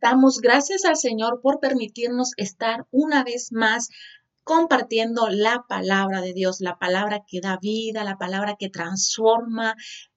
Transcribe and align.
Damos 0.00 0.40
gracias 0.40 0.84
al 0.84 0.96
Señor 0.96 1.40
por 1.40 1.60
permitirnos 1.60 2.32
estar 2.36 2.86
una 2.90 3.24
vez 3.24 3.52
más 3.52 3.88
compartiendo 4.44 5.28
la 5.28 5.64
palabra 5.68 6.20
de 6.20 6.32
Dios, 6.32 6.60
la 6.60 6.78
palabra 6.78 7.24
que 7.26 7.40
da 7.40 7.58
vida, 7.60 8.04
la 8.04 8.16
palabra 8.16 8.56
que 8.58 8.68
transforma 8.68 9.74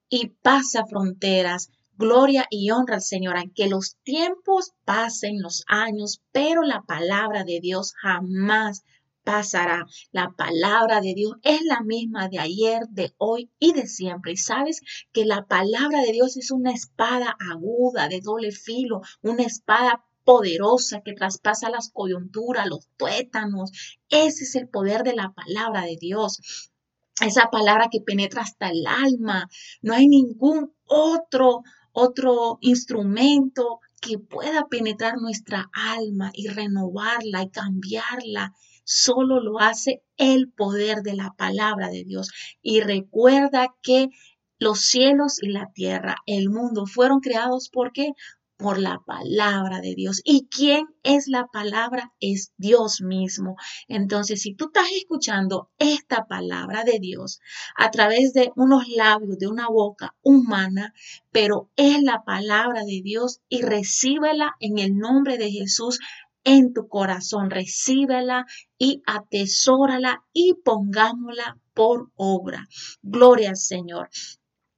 y 0.09 0.27
pasa 0.43 0.85
fronteras. 0.85 1.71
Gloria 1.97 2.45
y 2.49 2.71
honra 2.71 2.95
al 2.95 3.01
Señor, 3.01 3.37
aunque 3.37 3.67
los 3.67 3.97
tiempos 4.03 4.73
pasen, 4.85 5.41
los 5.41 5.63
años, 5.67 6.21
pero 6.31 6.61
la 6.61 6.81
palabra 6.83 7.43
de 7.43 7.59
Dios 7.59 7.93
jamás 8.01 8.83
pasará. 9.29 9.85
La 10.11 10.31
palabra 10.31 11.01
de 11.01 11.13
Dios 11.13 11.35
es 11.43 11.61
la 11.63 11.81
misma 11.81 12.29
de 12.29 12.39
ayer, 12.39 12.87
de 12.89 13.13
hoy 13.19 13.51
y 13.59 13.73
de 13.73 13.85
siempre. 13.85 14.31
Y 14.31 14.37
sabes 14.37 14.81
que 15.13 15.23
la 15.23 15.45
palabra 15.45 16.01
de 16.01 16.11
Dios 16.11 16.35
es 16.35 16.49
una 16.49 16.71
espada 16.71 17.37
aguda, 17.51 18.07
de 18.07 18.21
doble 18.21 18.51
filo, 18.51 19.01
una 19.21 19.43
espada 19.43 20.03
poderosa 20.23 21.01
que 21.01 21.13
traspasa 21.13 21.69
las 21.69 21.91
coyunturas, 21.91 22.67
los 22.67 22.87
tuétanos. 22.97 23.71
Ese 24.09 24.45
es 24.45 24.55
el 24.55 24.67
poder 24.67 25.03
de 25.03 25.13
la 25.13 25.31
palabra 25.31 25.83
de 25.83 25.97
Dios. 25.99 26.71
Esa 27.21 27.51
palabra 27.51 27.89
que 27.91 28.01
penetra 28.01 28.41
hasta 28.41 28.69
el 28.69 28.87
alma. 28.87 29.47
No 29.83 29.93
hay 29.93 30.07
ningún 30.07 30.73
otro 30.85 31.61
otro 31.91 32.59
instrumento 32.61 33.79
que 33.99 34.17
pueda 34.17 34.67
penetrar 34.67 35.17
nuestra 35.17 35.69
alma 35.73 36.31
y 36.33 36.47
renovarla 36.47 37.43
y 37.43 37.49
cambiarla 37.49 38.53
Solo 38.91 39.39
lo 39.39 39.59
hace 39.59 40.01
el 40.17 40.51
poder 40.51 41.03
de 41.03 41.13
la 41.13 41.35
palabra 41.37 41.89
de 41.89 42.03
Dios. 42.03 42.31
Y 42.63 42.81
recuerda 42.81 43.67
que 43.83 44.07
los 44.57 44.79
cielos 44.81 45.43
y 45.43 45.49
la 45.49 45.71
tierra, 45.71 46.15
el 46.25 46.49
mundo, 46.49 46.87
fueron 46.87 47.19
creados 47.19 47.69
por 47.69 47.91
qué? 47.91 48.13
Por 48.57 48.79
la 48.79 48.99
palabra 49.05 49.79
de 49.79 49.93
Dios. 49.93 50.21
¿Y 50.23 50.47
quién 50.47 50.87
es 51.03 51.27
la 51.27 51.45
palabra? 51.53 52.13
Es 52.19 52.51
Dios 52.57 53.01
mismo. 53.01 53.57
Entonces, 53.87 54.41
si 54.41 54.55
tú 54.55 54.65
estás 54.65 54.91
escuchando 54.97 55.69
esta 55.77 56.25
palabra 56.25 56.83
de 56.83 56.97
Dios 56.99 57.41
a 57.75 57.91
través 57.91 58.33
de 58.33 58.51
unos 58.55 58.87
labios, 58.87 59.37
de 59.37 59.47
una 59.47 59.67
boca 59.67 60.15
humana, 60.23 60.95
pero 61.31 61.69
es 61.75 62.01
la 62.01 62.23
palabra 62.23 62.85
de 62.85 63.01
Dios 63.03 63.39
y 63.49 63.61
recíbela 63.61 64.55
en 64.59 64.79
el 64.79 64.97
nombre 64.97 65.37
de 65.37 65.51
Jesús 65.51 65.99
en 66.43 66.73
tu 66.73 66.87
corazón, 66.87 67.49
recíbela 67.49 68.45
y 68.77 69.01
atesórala 69.05 70.23
y 70.33 70.53
pongámosla 70.63 71.57
por 71.73 72.11
obra. 72.15 72.67
Gloria 73.01 73.49
al 73.49 73.57
Señor. 73.57 74.09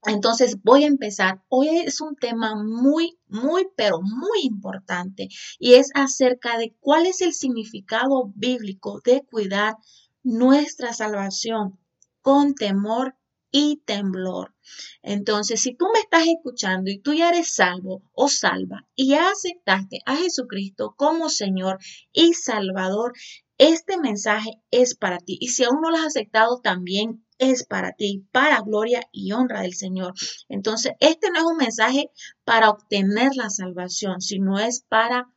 Entonces 0.03 0.58
voy 0.64 0.84
a 0.84 0.88
empezar. 0.88 1.44
Hoy 1.48 1.70
es 1.70 2.02
un 2.02 2.16
tema 2.16 2.56
muy, 2.56 3.20
muy, 3.28 3.68
pero 3.76 4.02
muy 4.02 4.42
importante 4.44 5.28
y 5.59 5.76
es 5.76 5.92
acerca 5.94 6.58
de 6.58 6.76
cuál 6.80 7.06
es 7.06 7.22
el 7.22 7.34
significado 7.34 8.31
bíblico 8.36 9.00
de 9.06 9.23
cuidar 9.30 9.75
nuestra 10.23 10.94
salvación 10.94 11.80
con 12.22 12.56
temor 12.56 13.16
y 13.52 13.81
temblor. 13.85 14.55
Entonces, 15.02 15.61
si 15.61 15.75
tú 15.75 15.85
me 15.94 15.99
estás 15.99 16.27
escuchando 16.27 16.89
y 16.89 16.99
tú 16.99 17.13
ya 17.13 17.30
eres 17.30 17.53
salvo 17.53 18.03
o 18.13 18.27
salva 18.30 18.88
y 18.95 19.13
aceptaste 19.16 19.99
a 20.05 20.16
Jesucristo 20.16 20.95
como 20.97 21.30
Señor 21.30 21.79
y 22.13 22.33
Salvador, 22.33 23.13
este 23.57 23.99
mensaje 23.99 24.61
es 24.72 24.95
para 24.95 25.19
ti. 25.19 25.38
Y 25.39 25.49
si 25.49 25.63
aún 25.63 25.81
no 25.81 25.91
lo 25.91 25.97
has 25.97 26.07
aceptado, 26.07 26.61
también 26.61 27.25
es 27.38 27.66
para 27.66 27.94
ti, 27.94 28.25
para 28.31 28.61
gloria 28.61 29.07
y 29.11 29.33
honra 29.33 29.61
del 29.61 29.73
Señor. 29.73 30.13
Entonces, 30.47 30.94
este 30.99 31.29
no 31.29 31.39
es 31.39 31.45
un 31.45 31.57
mensaje 31.57 32.11
para 32.44 32.69
obtener 32.69 33.31
la 33.35 33.49
salvación, 33.49 34.22
sino 34.22 34.59
es 34.59 34.83
para 34.88 35.31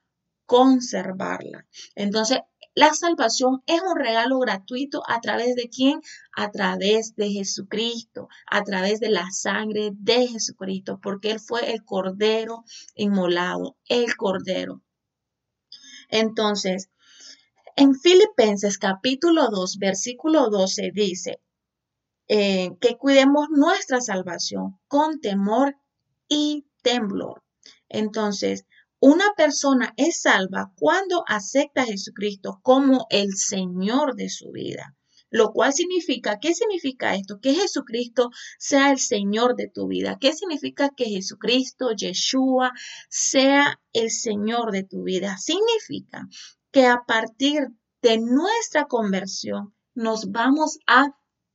conservarla. 0.47 1.67
Entonces, 1.95 2.41
la 2.75 2.93
salvación 2.93 3.63
es 3.67 3.81
un 3.83 3.97
regalo 3.97 4.39
gratuito 4.41 5.03
a 5.07 5.21
través 5.21 5.55
de 5.55 5.69
quién? 5.69 6.01
A 6.37 6.51
través 6.51 7.15
de 7.15 7.31
Jesucristo, 7.31 8.29
a 8.47 8.65
través 8.65 8.99
de 8.99 9.11
la 9.11 9.31
sangre 9.31 9.91
de 9.93 10.27
Jesucristo, 10.27 10.99
porque 11.01 11.31
Él 11.31 11.41
fue 11.41 11.73
el 11.73 11.85
Cordero 11.85 12.65
inmolado, 12.97 13.77
el 13.89 14.17
Cordero. 14.17 14.83
Entonces, 16.09 16.91
en 17.77 17.95
Filipenses 17.95 18.79
capítulo 18.79 19.51
2, 19.51 19.79
versículo 19.79 20.51
12 20.51 20.91
dice 20.93 21.41
eh, 22.27 22.71
que 22.81 22.97
cuidemos 22.97 23.49
nuestra 23.51 24.01
salvación 24.01 24.79
con 24.89 25.21
temor 25.21 25.77
y 26.29 26.67
temblor. 26.83 27.43
Entonces, 27.89 28.65
una 29.05 29.35
persona 29.37 29.93
es 29.99 30.23
salva 30.23 30.73
cuando 30.77 31.25
acepta 31.29 31.83
a 31.83 31.85
Jesucristo 31.85 32.61
como 32.63 33.07
el 33.11 33.35
Señor 33.37 34.15
de 34.17 34.31
su 34.31 34.51
vida. 34.51 34.97
Lo 35.29 35.53
cual 35.53 35.75
significa, 35.75 36.39
¿qué 36.41 36.55
significa 36.55 37.15
esto? 37.15 37.39
Que 37.39 37.53
Jesucristo 37.53 38.31
sea 38.59 38.91
el 38.91 38.99
Señor 38.99 39.57
de 39.57 39.69
tu 39.69 39.89
vida. 39.89 40.17
¿Qué 40.19 40.33
significa 40.33 40.89
que 40.97 41.05
Jesucristo, 41.05 41.91
Yeshua, 41.95 42.73
sea 43.11 43.79
el 43.93 44.11
Señor 44.11 44.73
de 44.73 44.85
tu 44.85 45.03
vida? 45.03 45.37
Significa 45.37 46.27
que 46.71 46.87
a 46.87 47.03
partir 47.07 47.61
de 48.01 48.19
nuestra 48.19 48.87
conversión 48.87 49.75
nos 49.93 50.31
vamos 50.31 50.79
a 50.87 51.09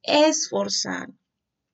esforzar. 0.04 1.10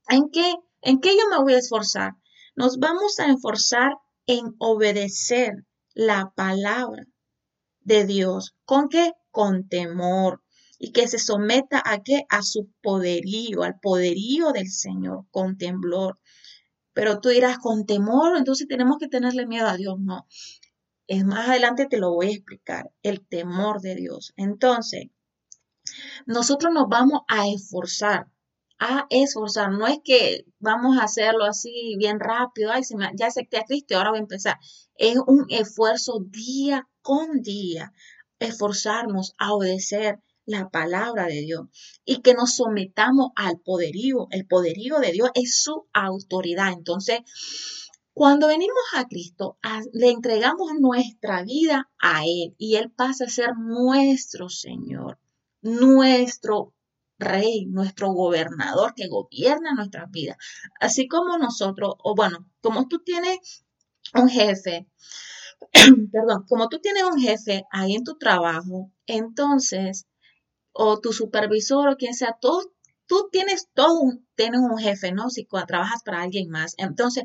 ¿En 0.07 0.30
qué? 0.30 0.56
¿En 0.81 1.02
qué 1.02 1.18
yo 1.18 1.28
me 1.30 1.44
voy 1.44 1.56
a 1.56 1.59
esforzar? 1.59 2.13
Nos 2.56 2.80
vamos 2.80 3.19
a 3.19 3.30
esforzar 3.30 3.92
en 4.28 4.56
obedecer 4.59 5.66
la 5.94 6.31
palabra 6.36 7.06
de 7.81 8.06
Dios. 8.06 8.56
¿Con 8.66 8.90
qué? 8.90 9.13
Con 9.31 9.68
temor. 9.68 10.41
Y 10.78 10.91
que 10.91 11.08
se 11.08 11.19
someta 11.19 11.81
a 11.86 12.03
qué? 12.03 12.25
A 12.30 12.41
su 12.41 12.69
poderío, 12.81 13.63
al 13.63 13.80
poderío 13.80 14.52
del 14.52 14.69
Señor, 14.69 15.25
con 15.31 15.58
temblor. 15.58 16.19
Pero 16.94 17.19
tú 17.19 17.30
dirás, 17.30 17.58
con 17.59 17.86
temor, 17.86 18.38
entonces 18.38 18.68
tenemos 18.68 18.97
que 18.97 19.08
tenerle 19.08 19.46
miedo 19.46 19.68
a 19.68 19.78
Dios. 19.78 19.97
No. 20.00 20.28
Es 21.07 21.24
más 21.24 21.50
adelante 21.50 21.88
te 21.88 21.97
lo 21.97 22.12
voy 22.12 22.28
a 22.28 22.36
explicar, 22.36 22.92
el 23.03 23.25
temor 23.25 23.80
de 23.81 23.96
Dios. 23.96 24.34
Entonces, 24.36 25.07
nosotros 26.25 26.74
nos 26.74 26.90
vamos 26.90 27.22
a 27.28 27.47
esforzar 27.47 28.28
a 28.80 29.08
esforzar. 29.09 29.72
No 29.72 29.88
es 29.88 30.00
que 30.03 30.46
vamos 30.59 30.97
a 30.97 31.03
hacerlo 31.03 31.46
así 31.46 31.96
bien 31.97 32.19
rápido, 32.19 32.72
ay, 32.72 32.84
se 32.84 32.96
me, 32.97 33.09
ya 33.16 33.28
acepté 33.28 33.58
a 33.58 33.63
Cristo 33.63 33.97
ahora 33.97 34.12
voy 34.12 34.19
a 34.19 34.24
empezar. 34.24 34.58
Es 34.96 35.18
un 35.28 35.46
esfuerzo 35.50 36.19
día 36.25 36.88
con 37.02 37.41
día, 37.41 37.94
esforzarnos 38.40 39.34
a 39.38 39.53
obedecer 39.53 40.19
la 40.46 40.69
palabra 40.69 41.25
de 41.25 41.41
Dios 41.41 41.68
y 42.06 42.22
que 42.22 42.34
nos 42.34 42.56
sometamos 42.56 43.31
al 43.36 43.59
poderío. 43.59 44.28
El 44.31 44.46
poderío 44.46 45.00
de 45.00 45.12
Dios 45.12 45.30
es 45.34 45.62
su 45.62 45.88
autoridad. 45.94 46.72
Entonces, 46.72 47.22
cuando 48.13 48.47
venimos 48.47 48.84
a 48.94 49.07
Cristo, 49.07 49.57
le 49.92 50.09
entregamos 50.09 50.72
nuestra 50.80 51.44
vida 51.44 51.90
a 52.00 52.24
Él 52.24 52.56
y 52.57 52.75
Él 52.75 52.92
pasa 52.92 53.25
a 53.25 53.30
ser 53.30 53.57
nuestro 53.57 54.50
Señor, 54.50 55.19
nuestro 55.62 56.75
rey, 57.18 57.66
nuestro 57.66 58.12
gobernador 58.12 58.94
que 58.96 59.08
gobierna 59.08 59.74
nuestras 59.74 60.09
vidas. 60.12 60.38
Así 60.80 61.08
como 61.08 61.38
nosotros, 61.38 61.96
o 62.03 62.16
bueno, 62.16 62.50
como 62.62 62.88
tú 62.88 63.00
tienes 63.00 63.66
un 64.14 64.30
jefe, 64.30 64.88
perdón, 66.12 66.46
como 66.48 66.70
tú 66.70 66.80
tienes 66.80 67.04
un 67.04 67.20
jefe 67.20 67.64
ahí 67.72 67.96
en 67.96 68.04
tu 68.04 68.18
trabajo, 68.18 68.92
entonces, 69.08 70.08
o 70.72 71.00
tu 71.00 71.14
supervisor 71.14 71.90
o 71.90 71.98
quien 71.98 72.14
sea, 72.14 72.38
tú, 72.40 72.62
tienes 73.31 73.70
todo 73.74 74.00
un, 74.02 74.28
tienes 74.36 74.62
un 74.62 74.78
jefe, 74.78 75.12
¿no? 75.12 75.30
Si 75.30 75.46
trabajas 75.68 76.04
para 76.04 76.22
alguien 76.22 76.50
más. 76.50 76.74
Entonces, 76.78 77.24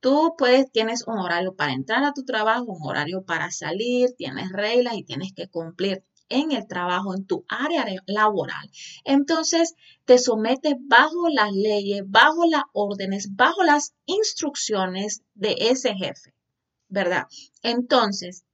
tú 0.00 0.34
puedes, 0.36 0.70
tienes 0.72 1.06
un 1.06 1.18
horario 1.18 1.54
para 1.54 1.72
entrar 1.72 2.04
a 2.04 2.12
tu 2.12 2.24
trabajo, 2.24 2.64
un 2.72 2.88
horario 2.88 3.24
para 3.24 3.50
salir, 3.50 4.14
tienes 4.16 4.50
reglas 4.50 4.94
y 4.96 5.04
tienes 5.04 5.32
que 5.34 5.48
cumplir 5.48 6.04
en 6.32 6.52
el 6.52 6.66
trabajo, 6.66 7.14
en 7.14 7.26
tu 7.26 7.44
área 7.48 7.86
laboral. 8.06 8.70
Entonces, 9.04 9.74
te 10.04 10.18
sometes 10.18 10.74
bajo 10.80 11.28
las 11.28 11.52
leyes, 11.52 12.02
bajo 12.06 12.46
las 12.46 12.62
órdenes, 12.72 13.34
bajo 13.36 13.62
las 13.62 13.94
instrucciones 14.06 15.22
de 15.34 15.56
ese 15.58 15.94
jefe, 15.94 16.34
¿verdad? 16.88 17.26
Entonces, 17.62 18.44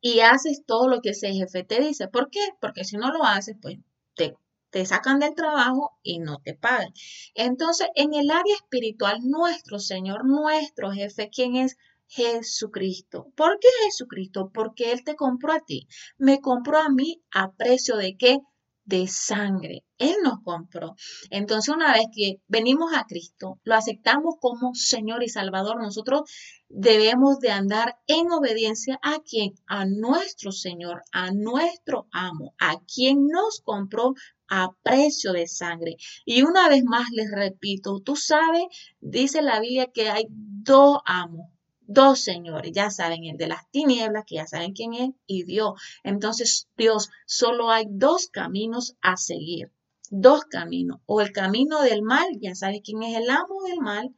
y 0.00 0.20
haces 0.20 0.64
todo 0.64 0.88
lo 0.88 1.00
que 1.00 1.10
ese 1.10 1.32
jefe 1.32 1.64
te 1.64 1.80
dice. 1.80 2.08
¿Por 2.08 2.30
qué? 2.30 2.40
Porque 2.60 2.84
si 2.84 2.96
no 2.96 3.10
lo 3.10 3.24
haces, 3.24 3.56
pues 3.60 3.78
te, 4.14 4.34
te 4.70 4.86
sacan 4.86 5.18
del 5.18 5.34
trabajo 5.34 5.98
y 6.02 6.20
no 6.20 6.38
te 6.38 6.54
pagan. 6.54 6.92
Entonces, 7.34 7.88
en 7.94 8.14
el 8.14 8.30
área 8.30 8.54
espiritual, 8.54 9.18
nuestro 9.22 9.78
Señor, 9.78 10.24
nuestro 10.24 10.92
jefe, 10.92 11.30
¿quién 11.30 11.56
es? 11.56 11.76
Jesucristo. 12.08 13.32
¿Por 13.36 13.58
qué 13.60 13.68
Jesucristo? 13.84 14.50
Porque 14.52 14.92
Él 14.92 15.04
te 15.04 15.14
compró 15.14 15.52
a 15.52 15.60
ti. 15.60 15.86
Me 16.16 16.40
compró 16.40 16.78
a 16.78 16.88
mí 16.88 17.22
a 17.30 17.52
precio 17.52 17.96
de 17.96 18.16
qué? 18.16 18.40
de 18.88 19.06
sangre. 19.06 19.84
Él 19.98 20.16
nos 20.24 20.40
compró. 20.42 20.94
Entonces, 21.28 21.74
una 21.74 21.92
vez 21.92 22.06
que 22.10 22.40
venimos 22.48 22.94
a 22.94 23.04
Cristo, 23.04 23.60
lo 23.62 23.74
aceptamos 23.74 24.36
como 24.40 24.74
Señor 24.74 25.22
y 25.22 25.28
Salvador, 25.28 25.76
nosotros 25.78 26.22
debemos 26.70 27.38
de 27.38 27.50
andar 27.50 27.98
en 28.06 28.30
obediencia 28.32 28.98
a 29.02 29.18
quien, 29.20 29.52
a 29.66 29.84
nuestro 29.84 30.52
Señor, 30.52 31.02
a 31.12 31.32
nuestro 31.32 32.08
amo, 32.12 32.54
a 32.58 32.76
quien 32.80 33.26
nos 33.26 33.60
compró 33.62 34.14
a 34.48 34.70
precio 34.82 35.32
de 35.32 35.48
sangre. 35.48 35.96
Y 36.24 36.40
una 36.42 36.70
vez 36.70 36.82
más 36.84 37.10
les 37.12 37.30
repito, 37.30 38.00
tú 38.00 38.16
sabes, 38.16 38.64
dice 39.00 39.42
la 39.42 39.60
Biblia 39.60 39.90
que 39.92 40.08
hay 40.08 40.24
dos 40.30 41.00
amos, 41.04 41.50
dos 41.88 42.20
señores, 42.20 42.70
ya 42.72 42.90
saben, 42.90 43.24
el 43.24 43.38
de 43.38 43.48
las 43.48 43.68
tinieblas, 43.70 44.24
que 44.26 44.36
ya 44.36 44.46
saben 44.46 44.74
quién 44.74 44.92
es, 44.92 45.10
y 45.26 45.44
Dios. 45.44 45.72
Entonces, 46.04 46.68
Dios, 46.76 47.08
solo 47.26 47.70
hay 47.70 47.86
dos 47.88 48.28
caminos 48.28 48.94
a 49.00 49.16
seguir, 49.16 49.72
dos 50.10 50.44
caminos, 50.44 51.00
o 51.06 51.22
el 51.22 51.32
camino 51.32 51.80
del 51.80 52.02
mal, 52.02 52.28
ya 52.40 52.54
sabes 52.54 52.82
quién 52.84 53.02
es 53.02 53.16
el 53.16 53.30
amo 53.30 53.62
del 53.66 53.80
mal, 53.80 54.14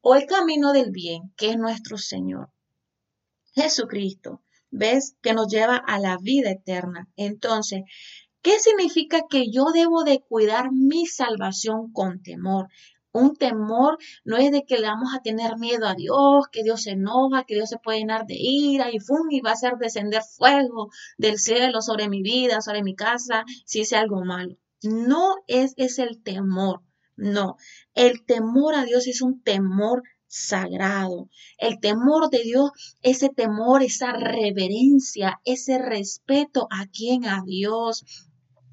o 0.00 0.14
el 0.14 0.26
camino 0.26 0.72
del 0.72 0.92
bien, 0.92 1.32
que 1.36 1.50
es 1.50 1.58
nuestro 1.58 1.98
Señor. 1.98 2.50
Jesucristo, 3.54 4.42
¿ves? 4.70 5.16
Que 5.20 5.32
nos 5.32 5.48
lleva 5.48 5.76
a 5.76 5.98
la 5.98 6.16
vida 6.18 6.50
eterna. 6.50 7.08
Entonces, 7.16 7.82
¿qué 8.40 8.60
significa 8.60 9.22
que 9.28 9.50
yo 9.50 9.72
debo 9.72 10.04
de 10.04 10.20
cuidar 10.20 10.70
mi 10.70 11.06
salvación 11.06 11.92
con 11.92 12.22
temor? 12.22 12.68
Un 13.14 13.36
temor 13.36 13.98
no 14.24 14.36
es 14.38 14.50
de 14.50 14.64
que 14.64 14.76
le 14.76 14.88
vamos 14.88 15.14
a 15.14 15.22
tener 15.22 15.56
miedo 15.56 15.86
a 15.86 15.94
Dios, 15.94 16.48
que 16.50 16.64
Dios 16.64 16.82
se 16.82 16.90
enoja, 16.90 17.44
que 17.44 17.54
Dios 17.54 17.68
se 17.68 17.78
puede 17.78 17.98
llenar 17.98 18.26
de 18.26 18.34
ira 18.36 18.90
y 18.92 18.98
fum, 18.98 19.30
y 19.30 19.40
va 19.40 19.50
a 19.50 19.52
hacer 19.52 19.74
descender 19.78 20.22
fuego 20.22 20.90
del 21.16 21.38
cielo 21.38 21.80
sobre 21.80 22.08
mi 22.08 22.22
vida, 22.22 22.60
sobre 22.60 22.82
mi 22.82 22.96
casa, 22.96 23.44
si 23.66 23.82
hice 23.82 23.96
algo 23.96 24.24
malo. 24.24 24.56
No 24.82 25.36
es, 25.46 25.74
es 25.76 26.00
el 26.00 26.24
temor, 26.24 26.82
no. 27.14 27.56
El 27.94 28.24
temor 28.26 28.74
a 28.74 28.84
Dios 28.84 29.06
es 29.06 29.22
un 29.22 29.40
temor 29.44 30.02
sagrado. 30.26 31.30
El 31.58 31.78
temor 31.78 32.30
de 32.30 32.42
Dios, 32.42 32.72
ese 33.00 33.28
temor, 33.28 33.84
esa 33.84 34.12
reverencia, 34.12 35.40
ese 35.44 35.78
respeto 35.78 36.66
a 36.72 36.86
quien, 36.86 37.26
a 37.26 37.42
Dios, 37.46 38.04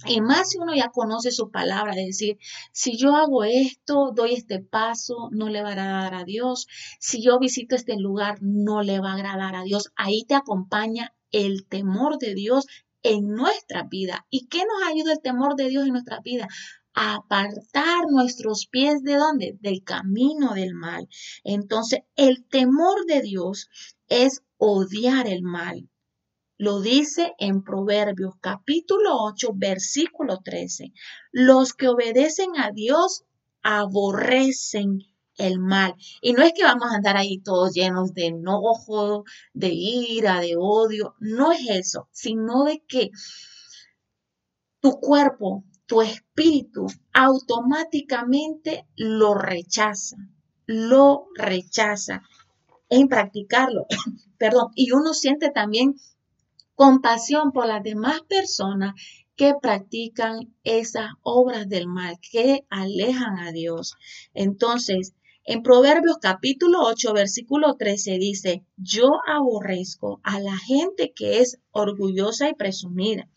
y 0.06 0.22
más 0.22 0.50
si 0.50 0.58
uno 0.58 0.74
ya 0.74 0.90
conoce 0.90 1.32
su 1.32 1.52
palabra, 1.52 1.94
de 1.94 2.06
decir, 2.06 2.38
si 2.72 2.98
yo 2.98 3.16
hago 3.16 3.44
esto, 3.44 4.12
doy 4.16 4.34
este 4.34 4.60
paso, 4.60 5.30
no 5.32 5.50
le 5.50 5.62
va 5.62 5.70
a 5.70 5.72
agradar 5.72 6.14
a 6.16 6.24
Dios. 6.24 6.68
Si 7.00 7.24
yo 7.24 7.40
visito 7.40 7.76
este 7.76 7.98
lugar, 7.98 8.38
no 8.42 8.82
le 8.82 9.00
va 9.00 9.12
a 9.12 9.16
agradar 9.16 9.56
a 9.56 9.64
Dios. 9.64 9.92
Ahí 9.96 10.24
te 10.28 10.36
acompaña 10.36 11.14
el 11.32 11.66
temor 11.68 12.18
de 12.18 12.34
Dios 12.34 12.66
en 13.04 13.28
nuestra 13.28 13.84
vida. 13.84 14.26
¿Y 14.30 14.48
qué 14.48 14.60
nos 14.60 14.92
ayuda 14.92 15.14
el 15.14 15.22
temor 15.22 15.56
de 15.56 15.70
Dios 15.70 15.86
en 15.86 15.94
nuestra 15.94 16.20
vida? 16.22 16.48
A 16.94 17.16
apartar 17.16 18.06
nuestros 18.10 18.68
pies 18.68 19.04
de 19.04 19.16
dónde? 19.16 19.58
Del 19.62 19.84
camino 19.84 20.54
del 20.54 20.74
mal. 20.74 21.08
Entonces, 21.44 22.02
el 22.16 22.46
temor 22.46 23.06
de 23.06 23.22
Dios 23.22 23.70
es 24.08 24.44
odiar 24.58 25.28
el 25.28 25.44
mal. 25.44 25.91
Lo 26.62 26.80
dice 26.80 27.34
en 27.40 27.64
Proverbios 27.64 28.36
capítulo 28.40 29.18
8, 29.24 29.50
versículo 29.56 30.42
13. 30.44 30.94
Los 31.32 31.74
que 31.74 31.88
obedecen 31.88 32.52
a 32.56 32.70
Dios 32.70 33.24
aborrecen 33.64 35.00
el 35.38 35.58
mal. 35.58 35.96
Y 36.22 36.34
no 36.34 36.44
es 36.44 36.54
que 36.54 36.64
vamos 36.64 36.92
a 36.92 36.98
andar 36.98 37.18
ahí 37.18 37.40
todos 37.40 37.74
llenos 37.74 38.14
de 38.14 38.28
enojo, 38.28 39.24
de 39.54 39.70
ira, 39.74 40.40
de 40.40 40.54
odio. 40.56 41.16
No 41.20 41.52
es 41.52 41.68
eso, 41.68 42.10
sino 42.12 42.66
de 42.66 42.84
que 42.88 43.10
tu 44.82 45.00
cuerpo, 45.00 45.64
tu 45.88 46.04
espíritu 46.04 46.86
automáticamente 47.12 48.86
lo 48.96 49.34
rechaza, 49.34 50.18
lo 50.68 51.26
rechaza 51.34 52.22
en 52.88 53.08
practicarlo. 53.08 53.88
Perdón, 54.38 54.68
y 54.76 54.92
uno 54.92 55.16
siente 55.16 55.50
también 55.50 55.96
compasión 56.82 57.52
por 57.52 57.68
las 57.68 57.84
demás 57.84 58.22
personas 58.28 58.96
que 59.36 59.54
practican 59.62 60.52
esas 60.64 61.12
obras 61.22 61.70
del 61.70 61.86
mal, 61.86 62.18
que 62.32 62.66
alejan 62.72 63.38
a 63.38 63.52
Dios. 63.52 63.94
Entonces, 64.34 65.14
en 65.44 65.62
Proverbios 65.62 66.18
capítulo 66.20 66.80
8, 66.82 67.14
versículo 67.14 67.76
13 67.76 68.18
dice, 68.18 68.66
yo 68.78 69.12
aborrezco 69.28 70.22
a 70.24 70.40
la 70.40 70.58
gente 70.58 71.14
que 71.16 71.42
es 71.42 71.60
orgullosa 71.70 72.50
y 72.50 72.56
presumida, 72.56 73.30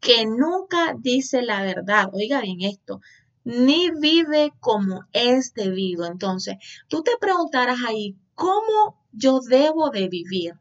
que 0.00 0.24
nunca 0.24 0.94
dice 0.98 1.42
la 1.42 1.60
verdad. 1.60 2.08
Oiga 2.14 2.40
bien 2.40 2.62
esto, 2.62 3.02
ni 3.44 3.90
vive 3.90 4.54
como 4.58 5.02
es 5.12 5.52
debido. 5.52 6.06
Entonces, 6.06 6.54
tú 6.88 7.02
te 7.02 7.18
preguntarás 7.20 7.80
ahí, 7.86 8.16
¿cómo 8.34 9.04
yo 9.12 9.40
debo 9.40 9.90
de 9.90 10.08
vivir? 10.08 10.54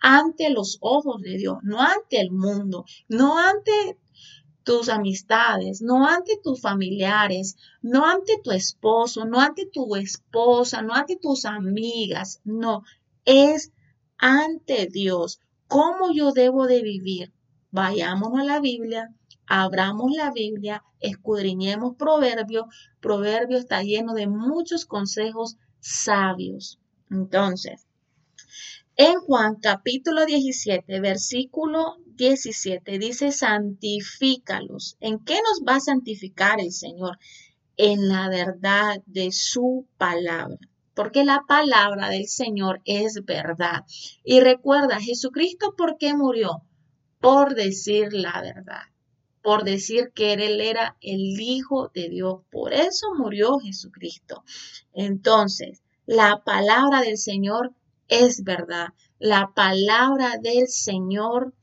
Ante 0.00 0.50
los 0.50 0.78
ojos 0.80 1.20
de 1.22 1.36
Dios, 1.36 1.58
no 1.62 1.80
ante 1.80 2.20
el 2.20 2.30
mundo, 2.30 2.84
no 3.08 3.38
ante 3.38 3.98
tus 4.66 4.88
amistades, 4.88 5.80
no 5.80 6.06
ante 6.08 6.40
tus 6.42 6.60
familiares, 6.60 7.56
no 7.82 8.04
ante 8.04 8.40
tu 8.42 8.50
esposo, 8.50 9.24
no 9.24 9.40
ante 9.40 9.66
tu 9.66 9.94
esposa, 9.94 10.82
no 10.82 10.92
ante 10.92 11.16
tus 11.16 11.44
amigas, 11.44 12.40
no, 12.44 12.82
es 13.24 13.72
ante 14.18 14.86
Dios. 14.86 15.40
¿Cómo 15.68 16.12
yo 16.12 16.32
debo 16.32 16.66
de 16.66 16.82
vivir? 16.82 17.32
Vayámonos 17.70 18.40
a 18.40 18.44
la 18.44 18.60
Biblia, 18.60 19.14
abramos 19.46 20.10
la 20.12 20.32
Biblia, 20.32 20.82
escudriñemos 21.00 21.94
Proverbios. 21.96 22.66
Proverbio 23.00 23.58
está 23.58 23.82
lleno 23.82 24.14
de 24.14 24.26
muchos 24.26 24.84
consejos 24.84 25.56
sabios. 25.78 26.80
Entonces, 27.10 27.85
en 28.98 29.20
Juan 29.20 29.56
capítulo 29.56 30.24
17, 30.24 31.00
versículo 31.00 31.96
17 32.14 32.98
dice, 32.98 33.30
santifícalos. 33.30 34.96
¿En 35.00 35.18
qué 35.18 35.34
nos 35.34 35.62
va 35.68 35.76
a 35.76 35.80
santificar 35.80 36.60
el 36.60 36.72
Señor? 36.72 37.18
En 37.76 38.08
la 38.08 38.30
verdad 38.30 39.02
de 39.04 39.32
su 39.32 39.86
palabra. 39.98 40.56
Porque 40.94 41.24
la 41.24 41.42
palabra 41.46 42.08
del 42.08 42.26
Señor 42.26 42.80
es 42.86 43.22
verdad. 43.26 43.84
Y 44.24 44.40
recuerda, 44.40 44.98
Jesucristo, 44.98 45.74
¿por 45.76 45.98
qué 45.98 46.14
murió? 46.14 46.62
Por 47.20 47.54
decir 47.54 48.14
la 48.14 48.40
verdad. 48.40 48.84
Por 49.42 49.64
decir 49.64 50.10
que 50.14 50.32
Él 50.32 50.58
era 50.62 50.96
el 51.02 51.38
Hijo 51.38 51.90
de 51.94 52.08
Dios. 52.08 52.40
Por 52.50 52.72
eso 52.72 53.08
murió 53.18 53.58
Jesucristo. 53.58 54.42
Entonces, 54.94 55.82
la 56.06 56.42
palabra 56.46 57.02
del 57.02 57.18
Señor 57.18 57.74
es 58.08 58.44
verdad. 58.44 58.88
La 59.18 59.52
palabra 59.54 60.38
del 60.42 60.68
Señor 60.68 61.54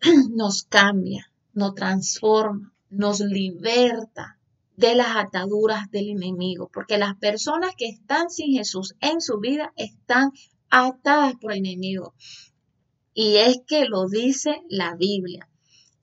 nos 0.30 0.64
cambia, 0.64 1.30
nos 1.52 1.74
transforma, 1.74 2.72
nos 2.90 3.20
liberta 3.20 4.38
de 4.76 4.94
las 4.94 5.16
ataduras 5.16 5.90
del 5.90 6.10
enemigo, 6.10 6.68
porque 6.72 6.98
las 6.98 7.16
personas 7.16 7.74
que 7.76 7.88
están 7.88 8.30
sin 8.30 8.56
Jesús 8.56 8.94
en 9.00 9.20
su 9.20 9.38
vida 9.38 9.72
están 9.76 10.32
atadas 10.68 11.34
por 11.40 11.52
el 11.52 11.58
enemigo. 11.58 12.14
Y 13.14 13.36
es 13.36 13.60
que 13.66 13.84
lo 13.84 14.08
dice 14.08 14.62
la 14.68 14.96
Biblia. 14.96 15.48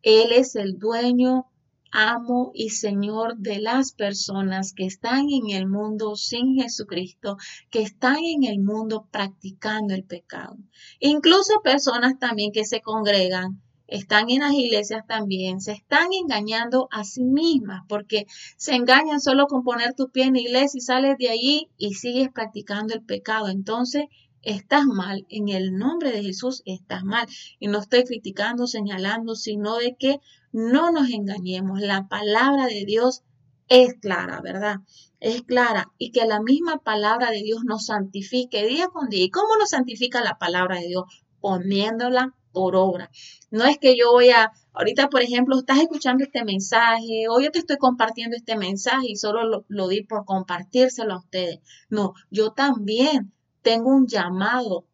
Él 0.01 0.31
es 0.31 0.55
el 0.55 0.79
dueño 0.79 1.50
amo 1.91 2.51
y 2.53 2.69
Señor 2.69 3.37
de 3.37 3.59
las 3.59 3.91
personas 3.91 4.73
que 4.73 4.85
están 4.85 5.29
en 5.29 5.49
el 5.49 5.67
mundo 5.67 6.15
sin 6.15 6.55
Jesucristo, 6.55 7.37
que 7.69 7.81
están 7.81 8.17
en 8.17 8.43
el 8.43 8.59
mundo 8.59 9.07
practicando 9.11 9.93
el 9.93 10.03
pecado. 10.03 10.57
Incluso 10.99 11.61
personas 11.63 12.17
también 12.19 12.51
que 12.51 12.65
se 12.65 12.81
congregan, 12.81 13.61
están 13.91 14.29
en 14.29 14.39
las 14.39 14.53
iglesias 14.53 15.05
también, 15.05 15.59
se 15.59 15.73
están 15.73 16.07
engañando 16.13 16.87
a 16.91 17.03
sí 17.03 17.23
mismas, 17.23 17.81
porque 17.89 18.25
se 18.55 18.73
engañan 18.75 19.19
solo 19.19 19.47
con 19.47 19.63
poner 19.63 19.93
tu 19.93 20.09
pie 20.09 20.25
en 20.25 20.33
la 20.33 20.39
iglesia 20.39 20.77
y 20.77 20.81
sales 20.81 21.17
de 21.19 21.29
allí 21.29 21.69
y 21.77 21.95
sigues 21.95 22.29
practicando 22.29 22.93
el 22.93 23.03
pecado. 23.03 23.49
Entonces, 23.49 24.05
estás 24.43 24.85
mal, 24.85 25.25
en 25.29 25.49
el 25.49 25.77
nombre 25.77 26.11
de 26.11 26.23
Jesús 26.23 26.63
estás 26.65 27.03
mal. 27.03 27.27
Y 27.59 27.67
no 27.67 27.79
estoy 27.79 28.05
criticando, 28.05 28.65
señalando, 28.65 29.35
sino 29.35 29.75
de 29.75 29.95
que 29.99 30.19
no 30.51 30.91
nos 30.91 31.09
engañemos. 31.09 31.79
La 31.81 32.07
palabra 32.07 32.65
de 32.65 32.85
Dios 32.85 33.23
es 33.67 33.93
clara, 33.95 34.41
¿verdad? 34.41 34.77
Es 35.19 35.43
clara 35.43 35.91
y 35.97 36.11
que 36.11 36.25
la 36.25 36.41
misma 36.41 36.79
palabra 36.79 37.31
de 37.31 37.41
Dios 37.41 37.63
nos 37.63 37.85
santifique 37.85 38.65
día 38.65 38.87
con 38.87 39.09
día. 39.09 39.25
¿Y 39.25 39.29
cómo 39.29 39.55
nos 39.57 39.69
santifica 39.69 40.21
la 40.21 40.37
palabra 40.37 40.79
de 40.79 40.87
Dios? 40.87 41.03
Poniéndola 41.39 42.35
por 42.51 42.75
obra. 42.75 43.09
No 43.49 43.65
es 43.65 43.77
que 43.77 43.95
yo 43.97 44.11
voy 44.11 44.29
a, 44.29 44.51
ahorita 44.73 45.09
por 45.09 45.21
ejemplo, 45.21 45.57
estás 45.57 45.79
escuchando 45.79 46.23
este 46.23 46.43
mensaje 46.43 47.27
o 47.29 47.39
yo 47.39 47.51
te 47.51 47.59
estoy 47.59 47.77
compartiendo 47.77 48.35
este 48.35 48.57
mensaje 48.57 49.07
y 49.09 49.15
solo 49.15 49.45
lo, 49.45 49.65
lo 49.69 49.87
di 49.87 50.03
por 50.03 50.25
compartírselo 50.25 51.13
a 51.13 51.19
ustedes. 51.19 51.59
No, 51.89 52.13
yo 52.29 52.51
también 52.51 53.31
tengo 53.61 53.89
un 53.89 54.07
llamado 54.07 54.85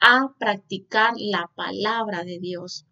a 0.00 0.34
practicar 0.38 1.14
la 1.16 1.50
palabra 1.54 2.24
de 2.24 2.38
Dios. 2.38 2.84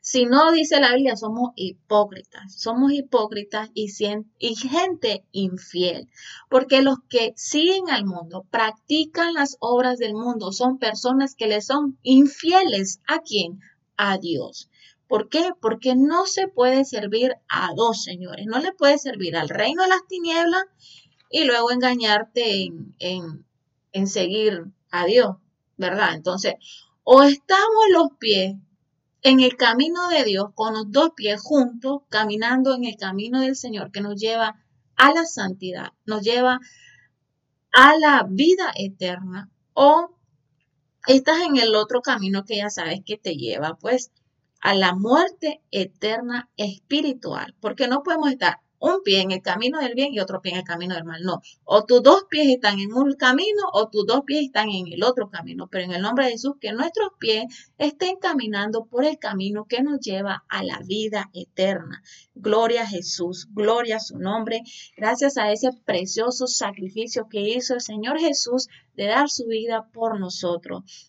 Si 0.00 0.26
no, 0.26 0.52
dice 0.52 0.80
la 0.80 0.94
Biblia, 0.94 1.16
somos 1.16 1.50
hipócritas. 1.56 2.54
Somos 2.54 2.92
hipócritas 2.92 3.70
y, 3.74 3.88
gente 3.88 5.24
infiel. 5.32 6.08
Porque 6.48 6.82
los 6.82 6.98
que 7.08 7.32
siguen 7.36 7.90
al 7.90 8.04
mundo, 8.04 8.46
practican 8.50 9.34
las 9.34 9.56
obras 9.60 9.98
del 9.98 10.14
mundo, 10.14 10.52
son 10.52 10.78
personas 10.78 11.34
que 11.34 11.46
le 11.46 11.60
son 11.60 11.98
infieles. 12.02 13.00
¿A 13.06 13.20
quién? 13.20 13.60
A 13.96 14.18
Dios. 14.18 14.70
¿Por 15.08 15.28
qué? 15.28 15.50
Porque 15.60 15.94
no 15.96 16.26
se 16.26 16.48
puede 16.48 16.84
servir 16.84 17.34
a 17.48 17.72
dos 17.74 18.02
señores. 18.02 18.46
No 18.46 18.58
le 18.60 18.72
puede 18.72 18.98
servir 18.98 19.36
al 19.36 19.48
reino 19.48 19.82
de 19.82 19.88
las 19.88 20.06
tinieblas 20.06 20.64
y 21.30 21.44
luego 21.44 21.70
engañarte 21.70 22.62
en, 22.62 22.94
en, 22.98 23.44
en 23.92 24.06
seguir 24.06 24.64
a 24.90 25.06
Dios, 25.06 25.36
¿verdad? 25.76 26.14
Entonces, 26.14 26.54
o 27.04 27.22
estamos 27.22 27.84
los 27.90 28.08
pies 28.18 28.56
en 29.22 29.40
el 29.40 29.56
camino 29.56 30.08
de 30.08 30.24
Dios, 30.24 30.50
con 30.54 30.74
los 30.74 30.90
dos 30.90 31.10
pies 31.16 31.40
juntos, 31.40 32.02
caminando 32.08 32.74
en 32.74 32.84
el 32.84 32.96
camino 32.96 33.40
del 33.40 33.56
Señor 33.56 33.90
que 33.90 34.00
nos 34.00 34.20
lleva 34.20 34.62
a 34.96 35.12
la 35.12 35.24
santidad, 35.24 35.92
nos 36.06 36.22
lleva 36.22 36.60
a 37.72 37.96
la 37.98 38.26
vida 38.28 38.72
eterna, 38.76 39.50
o 39.74 40.10
estás 41.06 41.40
en 41.42 41.56
el 41.56 41.74
otro 41.74 42.02
camino 42.02 42.44
que 42.44 42.56
ya 42.56 42.70
sabes 42.70 43.00
que 43.04 43.16
te 43.16 43.36
lleva 43.36 43.76
pues 43.76 44.10
a 44.60 44.74
la 44.74 44.94
muerte 44.94 45.62
eterna 45.70 46.50
espiritual, 46.56 47.54
porque 47.60 47.88
no 47.88 48.02
podemos 48.02 48.30
estar 48.30 48.60
un 48.78 49.02
pie 49.02 49.20
en 49.20 49.32
el 49.32 49.42
camino 49.42 49.80
del 49.80 49.94
bien 49.94 50.12
y 50.12 50.20
otro 50.20 50.40
pie 50.40 50.52
en 50.52 50.58
el 50.58 50.64
camino 50.64 50.94
del 50.94 51.04
mal. 51.04 51.22
No, 51.22 51.40
o 51.64 51.84
tus 51.84 52.02
dos 52.02 52.24
pies 52.28 52.48
están 52.48 52.80
en 52.80 52.92
un 52.92 53.14
camino 53.14 53.62
o 53.72 53.88
tus 53.88 54.06
dos 54.06 54.22
pies 54.24 54.44
están 54.44 54.70
en 54.70 54.86
el 54.88 55.02
otro 55.02 55.30
camino. 55.30 55.68
Pero 55.68 55.84
en 55.84 55.92
el 55.92 56.02
nombre 56.02 56.26
de 56.26 56.32
Jesús, 56.32 56.54
que 56.60 56.72
nuestros 56.72 57.10
pies 57.18 57.44
estén 57.78 58.16
caminando 58.16 58.86
por 58.86 59.04
el 59.04 59.18
camino 59.18 59.64
que 59.64 59.82
nos 59.82 60.00
lleva 60.00 60.44
a 60.48 60.62
la 60.62 60.80
vida 60.84 61.30
eterna. 61.32 62.02
Gloria 62.34 62.82
a 62.82 62.86
Jesús, 62.86 63.48
gloria 63.52 63.96
a 63.96 64.00
su 64.00 64.18
nombre. 64.18 64.62
Gracias 64.96 65.36
a 65.38 65.50
ese 65.52 65.70
precioso 65.84 66.46
sacrificio 66.46 67.28
que 67.28 67.40
hizo 67.40 67.74
el 67.74 67.80
Señor 67.80 68.18
Jesús 68.18 68.68
de 68.94 69.06
dar 69.06 69.28
su 69.28 69.46
vida 69.46 69.88
por 69.92 70.18
nosotros. 70.18 71.07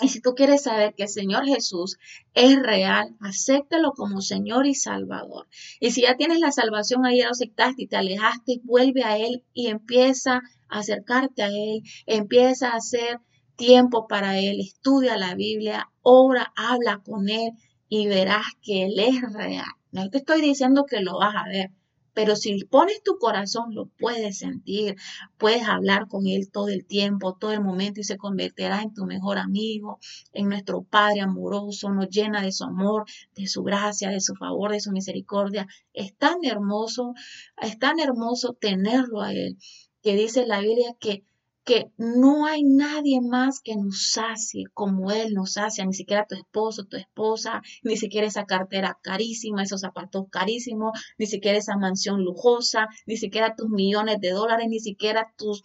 Y 0.00 0.08
si 0.08 0.20
tú 0.20 0.34
quieres 0.34 0.62
saber 0.62 0.94
que 0.94 1.04
el 1.04 1.08
Señor 1.08 1.44
Jesús 1.44 1.98
es 2.34 2.56
real, 2.56 3.16
acéptalo 3.20 3.92
como 3.92 4.20
Señor 4.20 4.66
y 4.66 4.74
Salvador. 4.74 5.48
Y 5.80 5.90
si 5.90 6.02
ya 6.02 6.16
tienes 6.16 6.38
la 6.38 6.52
salvación, 6.52 7.04
ahí 7.04 7.20
lo 7.22 7.30
aceptaste 7.30 7.82
y 7.82 7.86
te 7.86 7.96
alejaste, 7.96 8.60
vuelve 8.62 9.04
a 9.04 9.18
Él 9.18 9.44
y 9.52 9.68
empieza 9.68 10.42
a 10.68 10.78
acercarte 10.78 11.42
a 11.42 11.48
Él, 11.48 11.82
empieza 12.06 12.70
a 12.70 12.76
hacer 12.76 13.20
tiempo 13.56 14.06
para 14.06 14.38
Él, 14.38 14.60
estudia 14.60 15.16
la 15.16 15.34
Biblia, 15.34 15.90
ora, 16.02 16.52
habla 16.54 17.02
con 17.04 17.28
Él 17.28 17.52
y 17.88 18.06
verás 18.06 18.46
que 18.62 18.84
Él 18.84 18.98
es 18.98 19.20
real. 19.32 19.66
No 19.90 20.08
te 20.10 20.18
estoy 20.18 20.40
diciendo 20.40 20.84
que 20.84 21.00
lo 21.00 21.18
vas 21.18 21.34
a 21.34 21.48
ver, 21.48 21.70
pero 22.18 22.34
si 22.34 22.64
pones 22.64 23.00
tu 23.04 23.16
corazón, 23.16 23.76
lo 23.76 23.86
puedes 23.86 24.38
sentir, 24.38 24.96
puedes 25.36 25.62
hablar 25.68 26.08
con 26.08 26.26
Él 26.26 26.50
todo 26.50 26.66
el 26.66 26.84
tiempo, 26.84 27.36
todo 27.38 27.52
el 27.52 27.60
momento 27.60 28.00
y 28.00 28.02
se 28.02 28.16
convertirá 28.16 28.82
en 28.82 28.92
tu 28.92 29.04
mejor 29.04 29.38
amigo, 29.38 30.00
en 30.32 30.48
nuestro 30.48 30.82
Padre 30.82 31.20
amoroso, 31.20 31.90
nos 31.90 32.08
llena 32.08 32.42
de 32.42 32.50
su 32.50 32.64
amor, 32.64 33.04
de 33.36 33.46
su 33.46 33.62
gracia, 33.62 34.10
de 34.10 34.20
su 34.20 34.34
favor, 34.34 34.72
de 34.72 34.80
su 34.80 34.90
misericordia. 34.90 35.68
Es 35.92 36.12
tan 36.16 36.38
hermoso, 36.42 37.14
es 37.62 37.78
tan 37.78 38.00
hermoso 38.00 38.52
tenerlo 38.52 39.22
a 39.22 39.32
Él, 39.32 39.56
que 40.02 40.16
dice 40.16 40.44
la 40.44 40.58
Biblia 40.58 40.96
que 40.98 41.22
que 41.68 41.92
no 41.98 42.46
hay 42.46 42.62
nadie 42.62 43.20
más 43.20 43.60
que 43.60 43.76
nos 43.76 44.12
sacie 44.12 44.64
como 44.72 45.12
Él 45.12 45.34
nos 45.34 45.52
sacia, 45.52 45.84
ni 45.84 45.92
siquiera 45.92 46.26
tu 46.26 46.34
esposo, 46.34 46.86
tu 46.86 46.96
esposa, 46.96 47.60
ni 47.82 47.98
siquiera 47.98 48.26
esa 48.26 48.46
cartera 48.46 48.98
carísima, 49.02 49.62
esos 49.62 49.82
zapatos 49.82 50.24
carísimos, 50.30 50.98
ni 51.18 51.26
siquiera 51.26 51.58
esa 51.58 51.76
mansión 51.76 52.24
lujosa, 52.24 52.88
ni 53.04 53.18
siquiera 53.18 53.54
tus 53.54 53.68
millones 53.68 54.18
de 54.18 54.30
dólares, 54.30 54.66
ni 54.70 54.80
siquiera 54.80 55.30
tus 55.36 55.62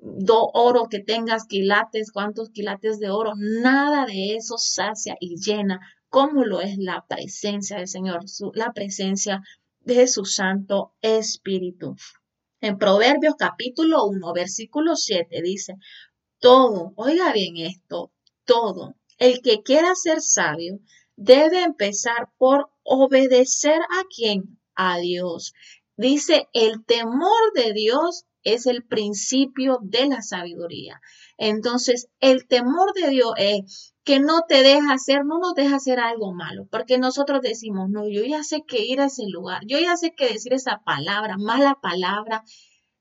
do 0.00 0.50
oro 0.54 0.86
que 0.88 1.00
tengas, 1.00 1.46
quilates, 1.46 2.12
cuántos 2.12 2.50
quilates 2.50 3.00
de 3.00 3.10
oro, 3.10 3.32
nada 3.36 4.06
de 4.06 4.36
eso 4.36 4.56
sacia 4.56 5.16
y 5.18 5.34
llena 5.34 5.80
como 6.08 6.44
lo 6.44 6.60
es 6.60 6.78
la 6.78 7.04
presencia 7.08 7.78
del 7.78 7.88
Señor, 7.88 8.20
la 8.54 8.72
presencia 8.72 9.42
de 9.80 10.06
su 10.06 10.24
Santo 10.24 10.92
Espíritu. 11.02 11.96
En 12.62 12.76
Proverbios 12.76 13.36
capítulo 13.38 14.04
1, 14.04 14.32
versículo 14.34 14.94
7 14.94 15.40
dice, 15.42 15.76
todo, 16.40 16.92
oiga 16.96 17.32
bien 17.32 17.56
esto, 17.56 18.12
todo, 18.44 18.96
el 19.16 19.40
que 19.40 19.62
quiera 19.62 19.94
ser 19.94 20.20
sabio 20.20 20.78
debe 21.16 21.62
empezar 21.62 22.28
por 22.36 22.70
obedecer 22.82 23.80
a 23.80 24.04
quién? 24.14 24.58
A 24.74 24.98
Dios. 24.98 25.54
Dice, 25.96 26.48
el 26.52 26.84
temor 26.84 27.52
de 27.54 27.72
Dios 27.72 28.24
es 28.42 28.66
el 28.66 28.84
principio 28.84 29.78
de 29.82 30.08
la 30.08 30.20
sabiduría. 30.20 31.00
Entonces, 31.38 32.08
el 32.20 32.46
temor 32.46 32.92
de 32.92 33.08
Dios 33.08 33.32
es 33.38 33.94
que 34.10 34.18
no 34.18 34.42
te 34.42 34.64
deja 34.64 34.94
hacer, 34.94 35.24
no 35.24 35.38
nos 35.38 35.54
deja 35.54 35.76
hacer 35.76 36.00
algo 36.00 36.32
malo, 36.32 36.66
porque 36.68 36.98
nosotros 36.98 37.42
decimos, 37.42 37.88
no, 37.90 38.08
yo 38.08 38.24
ya 38.24 38.42
sé 38.42 38.64
que 38.66 38.84
ir 38.84 39.00
a 39.00 39.04
ese 39.04 39.22
lugar, 39.28 39.62
yo 39.68 39.78
ya 39.78 39.96
sé 39.96 40.14
que 40.16 40.32
decir 40.32 40.52
esa 40.52 40.78
palabra, 40.84 41.36
mala 41.38 41.78
palabra, 41.80 42.42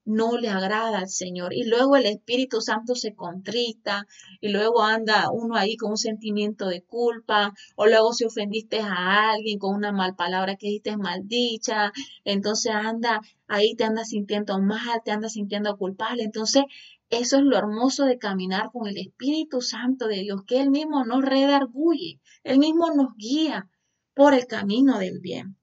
no 0.05 0.37
le 0.37 0.49
agrada 0.49 0.99
al 0.99 1.09
Señor. 1.09 1.55
Y 1.55 1.63
luego 1.63 1.95
el 1.95 2.05
Espíritu 2.05 2.61
Santo 2.61 2.93
se 2.93 3.15
contrita 3.15 4.05
y 4.39 4.49
luego 4.49 4.83
anda 4.83 5.31
uno 5.31 5.55
ahí 5.55 5.77
con 5.77 5.89
un 5.91 5.97
sentimiento 5.97 6.67
de 6.67 6.83
culpa 6.83 7.53
o 7.75 7.87
luego 7.87 8.13
si 8.13 8.25
ofendiste 8.25 8.79
a 8.79 9.31
alguien 9.31 9.57
con 9.57 9.75
una 9.75 9.91
mal 9.91 10.15
palabra 10.15 10.57
que 10.57 10.67
dijiste 10.67 10.95
maldicha, 10.95 11.91
entonces 12.23 12.71
anda 12.71 13.21
ahí 13.47 13.73
te 13.73 13.83
anda 13.83 14.05
sintiendo 14.05 14.59
mal, 14.59 15.01
te 15.03 15.11
anda 15.11 15.27
sintiendo 15.27 15.75
culpable. 15.75 16.21
Entonces 16.23 16.65
eso 17.09 17.37
es 17.37 17.43
lo 17.43 17.57
hermoso 17.57 18.05
de 18.05 18.19
caminar 18.19 18.69
con 18.71 18.87
el 18.87 18.97
Espíritu 18.97 19.61
Santo 19.61 20.07
de 20.07 20.17
Dios, 20.17 20.41
que 20.45 20.61
Él 20.61 20.69
mismo 20.69 21.03
nos 21.05 21.23
redarguye, 21.23 22.19
Él 22.43 22.59
mismo 22.59 22.91
nos 22.93 23.15
guía 23.15 23.67
por 24.13 24.33
el 24.33 24.45
camino 24.45 24.99
del 24.99 25.19
bien. 25.19 25.57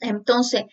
Entonces, 0.00 0.64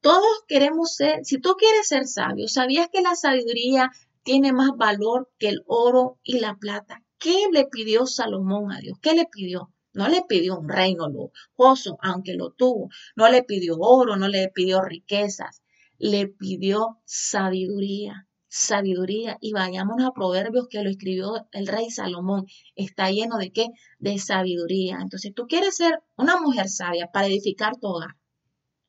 todos 0.00 0.44
queremos 0.48 0.94
ser, 0.94 1.24
si 1.24 1.38
tú 1.38 1.56
quieres 1.58 1.88
ser 1.88 2.06
sabio, 2.06 2.48
¿sabías 2.48 2.88
que 2.90 3.02
la 3.02 3.14
sabiduría 3.16 3.90
tiene 4.22 4.52
más 4.52 4.70
valor 4.76 5.30
que 5.38 5.48
el 5.48 5.62
oro 5.66 6.18
y 6.22 6.38
la 6.38 6.56
plata? 6.56 7.02
¿Qué 7.18 7.48
le 7.52 7.66
pidió 7.66 8.06
Salomón 8.06 8.72
a 8.72 8.78
Dios? 8.78 8.98
¿Qué 9.02 9.12
le 9.14 9.26
pidió? 9.26 9.74
No 9.92 10.08
le 10.08 10.22
pidió 10.22 10.58
un 10.58 10.68
reino 10.70 11.08
lujoso, 11.08 11.98
aunque 12.00 12.34
lo 12.34 12.52
tuvo. 12.52 12.88
No 13.14 13.28
le 13.28 13.42
pidió 13.42 13.76
oro, 13.78 14.16
no 14.16 14.28
le 14.28 14.48
pidió 14.48 14.80
riquezas. 14.80 15.62
Le 15.98 16.28
pidió 16.28 16.98
sabiduría 17.04 18.26
sabiduría. 18.50 19.38
Y 19.40 19.52
vayamos 19.52 20.02
a 20.02 20.12
Proverbios 20.12 20.66
que 20.68 20.82
lo 20.82 20.90
escribió 20.90 21.46
el 21.52 21.66
rey 21.66 21.90
Salomón. 21.90 22.46
Está 22.74 23.10
lleno 23.10 23.38
de 23.38 23.52
qué? 23.52 23.68
De 23.98 24.18
sabiduría. 24.18 24.98
Entonces, 25.00 25.32
tú 25.34 25.46
quieres 25.46 25.76
ser 25.76 26.02
una 26.18 26.38
mujer 26.38 26.68
sabia 26.68 27.10
para 27.10 27.28
edificar 27.28 27.76
tu 27.78 27.86
hogar. 27.86 28.16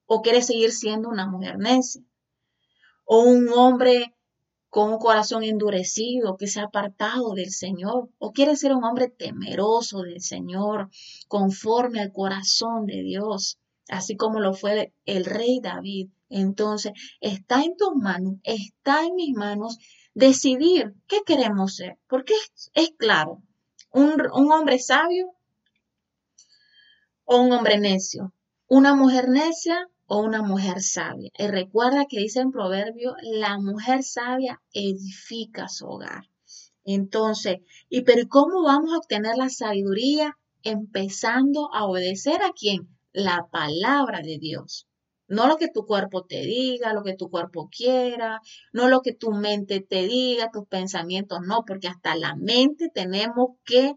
O 0.05 0.21
quieres 0.21 0.47
seguir 0.47 0.71
siendo 0.71 1.07
una 1.07 1.27
mujer 1.27 1.57
necia. 1.57 2.03
O 3.05 3.21
un 3.21 3.47
hombre 3.49 4.15
con 4.69 4.93
un 4.93 4.99
corazón 4.99 5.43
endurecido 5.43 6.37
que 6.37 6.47
se 6.47 6.59
ha 6.59 6.63
apartado 6.63 7.33
del 7.33 7.51
Señor. 7.51 8.09
O 8.17 8.33
quieres 8.33 8.59
ser 8.59 8.73
un 8.73 8.83
hombre 8.83 9.09
temeroso 9.09 10.01
del 10.01 10.21
Señor, 10.21 10.89
conforme 11.27 12.01
al 12.01 12.11
corazón 12.11 12.87
de 12.87 13.03
Dios, 13.03 13.59
así 13.89 14.15
como 14.15 14.39
lo 14.39 14.53
fue 14.53 14.93
el 15.05 15.25
rey 15.25 15.59
David 15.61 16.09
entonces, 16.31 16.93
está 17.19 17.63
en 17.63 17.75
tus 17.77 17.93
manos, 17.95 18.35
está 18.43 19.05
en 19.05 19.15
mis 19.15 19.35
manos 19.35 19.77
decidir 20.13 20.93
qué 21.07 21.21
queremos 21.25 21.75
ser, 21.75 21.97
porque 22.07 22.33
es, 22.73 22.91
claro, 22.97 23.41
un, 23.91 24.15
un 24.33 24.51
hombre 24.51 24.79
sabio 24.79 25.33
o 27.25 27.41
un 27.41 27.51
hombre 27.51 27.79
necio, 27.79 28.33
una 28.67 28.95
mujer 28.95 29.29
necia 29.29 29.87
o 30.05 30.19
una 30.19 30.41
mujer 30.41 30.81
sabia. 30.81 31.31
Y 31.37 31.47
recuerda 31.47 32.05
que 32.05 32.19
dice 32.19 32.39
en 32.39 32.51
Proverbio, 32.51 33.15
la 33.21 33.57
mujer 33.59 34.03
sabia 34.03 34.61
edifica 34.73 35.69
su 35.69 35.85
hogar. 35.87 36.25
Entonces, 36.83 37.57
¿y 37.89 38.01
pero 38.01 38.27
cómo 38.27 38.63
vamos 38.63 38.93
a 38.93 38.97
obtener 38.97 39.37
la 39.37 39.49
sabiduría? 39.49 40.37
Empezando 40.63 41.73
a 41.73 41.85
obedecer 41.85 42.41
a 42.43 42.51
quién? 42.53 42.89
La 43.13 43.47
palabra 43.51 44.21
de 44.21 44.37
Dios. 44.37 44.87
No 45.31 45.47
lo 45.47 45.55
que 45.55 45.69
tu 45.69 45.85
cuerpo 45.85 46.25
te 46.25 46.41
diga, 46.41 46.91
lo 46.91 47.03
que 47.03 47.15
tu 47.15 47.29
cuerpo 47.29 47.69
quiera, 47.69 48.41
no 48.73 48.89
lo 48.89 49.01
que 49.01 49.13
tu 49.13 49.31
mente 49.31 49.79
te 49.79 50.05
diga, 50.05 50.51
tus 50.51 50.67
pensamientos, 50.67 51.39
no, 51.47 51.63
porque 51.65 51.87
hasta 51.87 52.17
la 52.17 52.35
mente 52.35 52.89
tenemos 52.93 53.51
que, 53.63 53.95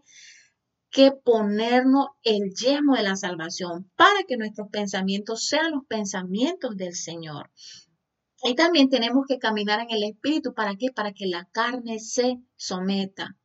que 0.89 1.11
ponernos 1.11 2.07
el 2.23 2.53
yemo 2.53 2.95
de 2.95 3.03
la 3.03 3.17
salvación 3.17 3.91
para 3.97 4.23
que 4.25 4.37
nuestros 4.37 4.69
pensamientos 4.69 5.45
sean 5.45 5.71
los 5.71 5.85
pensamientos 5.89 6.77
del 6.77 6.95
Señor. 6.95 7.51
Y 8.41 8.55
también 8.55 8.89
tenemos 8.89 9.25
que 9.27 9.37
caminar 9.37 9.81
en 9.81 9.91
el 9.91 10.03
Espíritu. 10.05 10.53
¿Para 10.53 10.75
qué? 10.77 10.87
Para 10.95 11.11
que 11.11 11.27
la 11.27 11.49
carne 11.51 11.99
se 11.99 12.39
someta. 12.55 13.35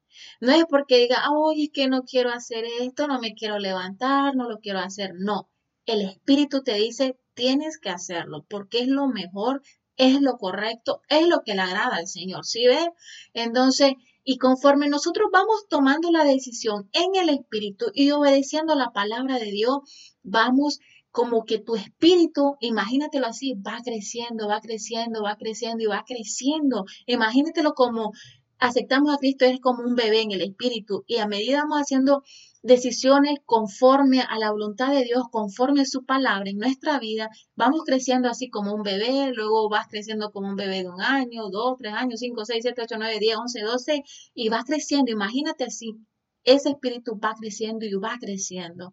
No 0.40 0.52
es 0.52 0.64
porque 0.70 0.98
diga, 0.98 1.24
oye, 1.32 1.64
es 1.64 1.70
que 1.72 1.88
no 1.88 2.04
quiero 2.04 2.30
hacer 2.30 2.64
esto, 2.80 3.08
no 3.08 3.18
me 3.18 3.34
quiero 3.34 3.58
levantar, 3.58 4.36
no 4.36 4.48
lo 4.48 4.60
quiero 4.60 4.78
hacer. 4.78 5.14
No, 5.18 5.50
el 5.86 6.02
Espíritu 6.02 6.62
te 6.62 6.74
dice, 6.74 7.18
tienes 7.40 7.78
que 7.78 7.88
hacerlo 7.88 8.44
porque 8.50 8.80
es 8.80 8.88
lo 8.88 9.08
mejor, 9.08 9.62
es 9.96 10.20
lo 10.20 10.36
correcto, 10.36 11.00
es 11.08 11.26
lo 11.26 11.40
que 11.42 11.54
le 11.54 11.62
agrada 11.62 11.96
al 11.96 12.06
Señor. 12.06 12.44
¿Sí 12.44 12.66
ves? 12.66 12.90
Entonces, 13.32 13.94
y 14.24 14.36
conforme 14.36 14.90
nosotros 14.90 15.30
vamos 15.32 15.66
tomando 15.70 16.10
la 16.10 16.24
decisión 16.24 16.90
en 16.92 17.14
el 17.14 17.30
Espíritu 17.30 17.86
y 17.94 18.10
obedeciendo 18.10 18.74
la 18.74 18.90
palabra 18.90 19.38
de 19.38 19.50
Dios, 19.52 19.78
vamos 20.22 20.80
como 21.10 21.44
que 21.46 21.58
tu 21.58 21.76
espíritu, 21.76 22.56
imagínatelo 22.60 23.26
así, 23.26 23.54
va 23.54 23.78
creciendo, 23.82 24.46
va 24.46 24.60
creciendo, 24.60 25.22
va 25.22 25.36
creciendo 25.36 25.82
y 25.82 25.86
va 25.86 26.04
creciendo. 26.06 26.84
Imagínatelo 27.06 27.72
como 27.72 28.12
aceptamos 28.60 29.12
a 29.12 29.18
Cristo, 29.18 29.44
es 29.46 29.58
como 29.60 29.82
un 29.82 29.94
bebé 29.94 30.20
en 30.20 30.32
el 30.32 30.42
espíritu 30.42 31.04
y 31.06 31.16
a 31.16 31.26
medida 31.26 31.62
vamos 31.62 31.80
haciendo 31.80 32.22
decisiones 32.62 33.38
conforme 33.46 34.20
a 34.20 34.38
la 34.38 34.50
voluntad 34.50 34.92
de 34.92 35.04
Dios, 35.04 35.24
conforme 35.30 35.80
a 35.80 35.86
su 35.86 36.04
palabra 36.04 36.50
en 36.50 36.58
nuestra 36.58 36.98
vida, 36.98 37.30
vamos 37.56 37.82
creciendo 37.86 38.28
así 38.28 38.50
como 38.50 38.74
un 38.74 38.82
bebé, 38.82 39.32
luego 39.34 39.70
vas 39.70 39.86
creciendo 39.88 40.30
como 40.30 40.48
un 40.48 40.56
bebé 40.56 40.82
de 40.82 40.90
un 40.90 41.00
año, 41.00 41.48
dos, 41.50 41.76
tres 41.78 41.94
años, 41.94 42.20
cinco, 42.20 42.44
seis, 42.44 42.62
siete, 42.62 42.82
ocho, 42.82 42.96
nueve, 42.98 43.18
diez, 43.18 43.36
once, 43.36 43.60
doce, 43.62 44.04
y 44.34 44.50
vas 44.50 44.64
creciendo. 44.64 45.10
Imagínate 45.10 45.64
así, 45.64 45.96
ese 46.44 46.70
espíritu 46.70 47.18
va 47.18 47.34
creciendo 47.38 47.86
y 47.86 47.94
va 47.94 48.18
creciendo. 48.20 48.92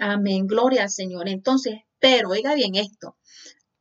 Amén, 0.00 0.46
gloria 0.46 0.84
al 0.84 0.90
Señor. 0.90 1.28
Entonces, 1.28 1.74
pero, 1.98 2.30
oiga 2.30 2.54
bien 2.54 2.74
esto, 2.74 3.16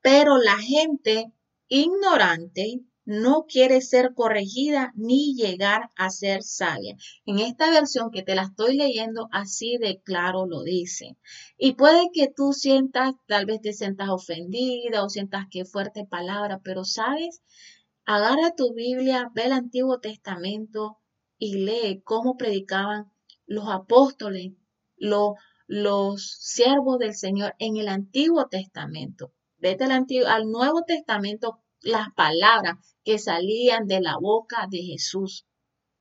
pero 0.02 0.38
la 0.38 0.58
gente 0.58 1.32
ignorante 1.70 2.82
no 3.06 3.46
quiere 3.48 3.82
ser 3.82 4.14
corregida 4.14 4.94
ni 4.96 5.36
llegar 5.36 5.90
a 5.96 6.10
ser 6.10 6.44
sabia. 6.44 6.96
En 7.26 7.40
esta 7.40 7.72
versión 7.72 8.12
que 8.12 8.24
te 8.24 8.36
la 8.36 8.44
estoy 8.44 8.76
leyendo, 8.76 9.28
así 9.32 9.78
de 9.78 10.02
claro 10.02 10.46
lo 10.46 10.64
dice. 10.64 11.18
Y 11.58 11.74
puede 11.74 12.10
que 12.14 12.28
tú 12.28 12.54
sientas, 12.54 13.14
tal 13.28 13.46
vez 13.46 13.62
te 13.62 13.74
sientas 13.74 14.10
ofendida 14.10 15.04
o 15.04 15.10
sientas 15.10 15.46
que 15.50 15.66
fuerte 15.66 16.06
palabra, 16.06 16.62
pero 16.64 16.86
sabes, 16.86 17.42
agarra 18.06 18.56
tu 18.56 18.74
Biblia, 18.74 19.30
ve 19.34 19.46
el 19.46 19.54
Antiguo 19.54 20.00
Testamento 20.00 21.00
y 21.38 21.66
lee 21.66 22.02
cómo 22.04 22.38
predicaban 22.38 23.12
los 23.48 23.68
apóstoles, 23.70 24.54
los 24.98 25.34
los 25.72 26.36
siervos 26.42 27.00
del 27.00 27.16
Señor 27.16 27.56
en 27.58 27.78
el 27.78 27.88
Antiguo 27.88 28.50
Testamento. 28.50 29.32
Vete 29.58 29.86
al, 29.86 29.92
Antiguo, 29.92 30.28
al 30.28 30.52
Nuevo 30.52 30.84
Testamento 30.86 31.62
las 31.82 32.14
palabras 32.16 32.78
que 33.04 33.20
salían 33.20 33.88
de 33.88 34.02
la 34.02 34.18
boca 34.18 34.68
de 34.70 34.80
Jesús. 34.80 35.46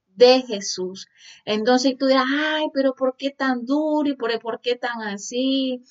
De 0.07 0.43
Jesús. 0.43 1.07
Entonces 1.45 1.97
tú 1.99 2.07
dirás, 2.07 2.27
ay, 2.29 2.67
pero 2.75 2.95
¿por 2.95 3.17
qué 3.17 3.31
tan 3.31 3.65
duro 3.65 4.09
y 4.09 4.17
por, 4.17 4.39
por 4.41 4.61
qué 4.61 4.77
tan 4.77 5.01
así? 5.03 5.83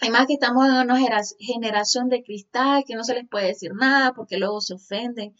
Además 0.00 0.26
que 0.26 0.34
estamos 0.34 0.66
en 0.66 0.72
una 0.72 0.98
generación 1.38 2.08
de 2.08 2.22
cristal 2.22 2.84
que 2.86 2.94
no 2.94 3.04
se 3.04 3.14
les 3.14 3.28
puede 3.28 3.46
decir 3.46 3.72
nada 3.74 4.12
porque 4.12 4.38
luego 4.38 4.60
se 4.60 4.74
ofenden. 4.74 5.34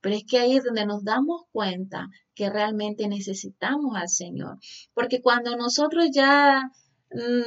Pero 0.00 0.14
es 0.14 0.24
que 0.24 0.38
ahí 0.38 0.56
es 0.56 0.64
donde 0.64 0.86
nos 0.86 1.04
damos 1.04 1.42
cuenta 1.50 2.08
que 2.34 2.48
realmente 2.48 3.08
necesitamos 3.08 3.96
al 3.96 4.08
Señor. 4.08 4.58
Porque 4.94 5.20
cuando 5.20 5.56
nosotros 5.56 6.08
ya 6.12 6.70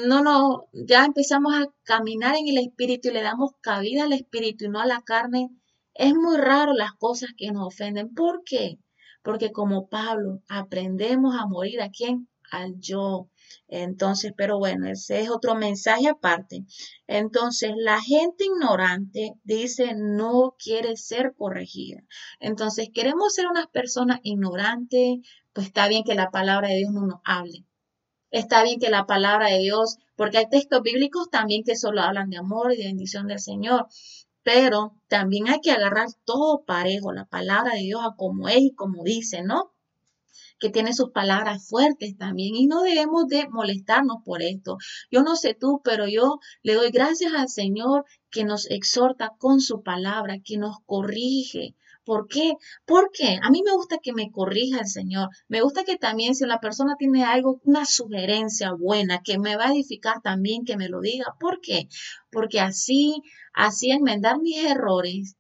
no, 0.08 0.24
no, 0.24 0.68
ya 0.74 1.06
empezamos 1.06 1.54
a 1.54 1.68
caminar 1.84 2.36
en 2.36 2.48
el 2.48 2.58
espíritu 2.58 3.10
y 3.10 3.12
le 3.12 3.22
damos 3.22 3.52
cabida 3.62 4.04
al 4.04 4.14
espíritu 4.14 4.66
y 4.66 4.70
no 4.70 4.80
a 4.80 4.86
la 4.86 5.02
carne, 5.02 5.50
es 5.94 6.14
muy 6.16 6.38
raro 6.38 6.74
las 6.74 6.94
cosas 6.94 7.32
que 7.36 7.52
nos 7.52 7.68
ofenden. 7.68 8.14
¿Por 8.14 8.44
qué? 8.46 8.80
Porque 9.24 9.52
como 9.52 9.90
Pablo 9.90 10.42
aprendemos 10.48 11.36
a 11.36 11.46
morir 11.46 11.82
a 11.82 11.90
quién? 11.90 12.30
Al 12.52 12.80
yo. 12.80 13.30
Entonces, 13.68 14.34
pero 14.36 14.58
bueno, 14.58 14.88
ese 14.88 15.22
es 15.22 15.30
otro 15.30 15.56
mensaje 15.56 16.08
aparte. 16.08 16.66
Entonces, 17.08 17.74
la 17.76 18.02
gente 18.02 18.46
ignorante 18.46 19.34
dice 19.44 19.94
no 19.96 20.56
quiere 20.58 20.96
ser 20.98 21.34
corregida. 21.38 22.02
Entonces, 22.40 22.90
queremos 22.94 23.34
ser 23.34 23.48
unas 23.48 23.68
personas 23.68 24.20
ignorantes, 24.24 25.20
pues 25.54 25.68
está 25.68 25.88
bien 25.88 26.04
que 26.04 26.16
la 26.16 26.32
palabra 26.32 26.70
de 26.70 26.78
Dios 26.78 26.92
no 26.92 27.06
nos 27.06 27.20
hable. 27.24 27.66
Está 28.32 28.64
bien 28.64 28.80
que 28.80 28.92
la 28.92 29.08
palabra 29.08 29.50
de 29.50 29.60
Dios, 29.60 29.98
porque 30.16 30.38
hay 30.38 30.50
textos 30.50 30.82
bíblicos 30.84 31.30
también 31.32 31.64
que 31.64 31.76
solo 31.76 32.02
hablan 32.02 32.30
de 32.30 32.38
amor 32.38 32.72
y 32.74 32.78
de 32.78 32.86
bendición 32.86 33.28
del 33.28 33.40
Señor, 33.40 33.88
pero 34.52 34.96
también 35.08 35.48
hay 35.48 35.60
que 35.62 35.70
agarrar 35.70 36.08
todo 36.26 36.64
parejo, 36.66 37.14
la 37.14 37.26
palabra 37.26 37.74
de 37.74 37.82
Dios 37.82 38.02
a 38.04 38.16
como 38.16 38.50
es 38.50 38.58
y 38.58 38.74
como 38.74 39.04
dice, 39.04 39.44
¿no? 39.44 39.76
que 40.60 40.72
tiene 40.72 40.94
sus 40.94 41.12
palabras 41.12 41.68
fuertes 41.70 42.18
también 42.18 42.56
y 42.56 42.66
no 42.66 42.82
debemos 42.82 43.28
de 43.28 43.48
molestarnos 43.48 44.18
por 44.26 44.42
esto. 44.42 44.78
Yo 45.12 45.22
no 45.22 45.36
sé 45.36 45.54
tú, 45.54 45.82
pero 45.84 46.08
yo 46.08 46.40
le 46.64 46.74
doy 46.74 46.90
gracias 46.90 47.32
al 47.34 47.48
Señor 47.48 48.06
que 48.32 48.44
nos 48.44 48.70
exhorta 48.72 49.34
con 49.38 49.62
su 49.62 49.84
palabra, 49.84 50.40
que 50.44 50.58
nos 50.58 50.78
corrige, 50.88 51.76
¿Por 52.10 52.28
qué? 52.28 52.54
Porque 52.88 53.38
a 53.40 53.52
mí 53.52 53.62
me 53.64 53.72
gusta 53.72 54.00
que 54.02 54.14
me 54.14 54.32
corrija 54.32 54.80
el 54.80 54.88
Señor. 54.88 55.30
Me 55.48 55.62
gusta 55.62 55.84
que 55.84 55.96
también 55.96 56.34
si 56.34 56.44
la 56.48 56.60
persona 56.60 56.96
tiene 56.98 57.24
algo, 57.24 57.62
una 57.66 57.86
sugerencia 57.86 58.72
buena, 58.72 59.22
que 59.22 59.38
me 59.38 59.56
va 59.56 59.66
a 59.66 59.74
edificar 59.74 60.20
también, 60.24 60.66
que 60.66 60.76
me 60.76 60.90
lo 60.90 61.02
diga. 61.02 61.36
¿Por 61.40 61.62
qué? 61.62 61.88
Porque 62.32 62.62
así, 62.62 63.22
así 63.54 63.92
enmendar 63.92 64.40
mis 64.40 64.58
errores 64.58 65.36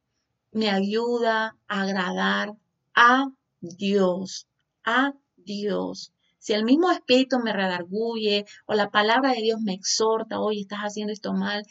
me 0.51 0.69
ayuda 0.69 1.57
a 1.67 1.81
agradar 1.81 2.53
a 2.93 3.31
Dios, 3.61 4.47
a 4.83 5.15
Dios. 5.37 6.13
Si 6.37 6.53
el 6.53 6.65
mismo 6.65 6.91
espíritu 6.91 7.39
me 7.39 7.51
redarguye 7.51 8.45
o 8.67 8.75
la 8.75 8.91
palabra 8.91 9.31
de 9.31 9.41
Dios 9.41 9.59
me 9.59 9.73
exhorta, 9.73 10.39
oye, 10.39 10.61
estás 10.61 10.81
haciendo 10.81 11.13
esto 11.13 11.33
mal, 11.33 11.63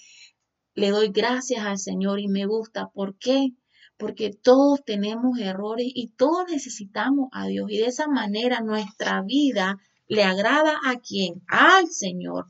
le 0.75 0.91
doy 0.91 1.11
gracias 1.13 1.65
al 1.65 1.79
Señor 1.79 2.19
y 2.19 2.27
me 2.27 2.47
gusta. 2.47 2.89
¿Por 2.89 3.17
qué? 3.17 3.53
Porque 3.99 4.31
todos 4.31 4.85
tenemos 4.85 5.39
errores 5.39 5.87
y 5.93 6.09
todos 6.17 6.47
necesitamos 6.49 7.29
a 7.33 7.47
Dios. 7.47 7.71
Y 7.71 7.79
de 7.79 7.87
esa 7.87 8.07
manera 8.07 8.61
nuestra 8.61 9.23
vida 9.23 9.79
le 10.07 10.23
agrada 10.23 10.79
a 10.87 10.97
quién? 11.01 11.43
Al 11.49 11.89
Señor. 11.89 12.47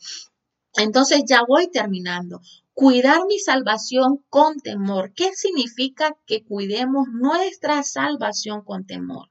Entonces 0.77 1.25
ya 1.27 1.43
voy 1.49 1.71
terminando. 1.71 2.41
Cuidar 2.75 3.25
mi 3.27 3.39
salvación 3.39 4.25
con 4.29 4.61
temor. 4.61 5.13
¿Qué 5.15 5.35
significa 5.35 6.17
que 6.27 6.45
cuidemos 6.45 7.09
nuestra 7.13 7.83
salvación 7.83 8.63
con 8.63 8.87
temor? 8.87 9.31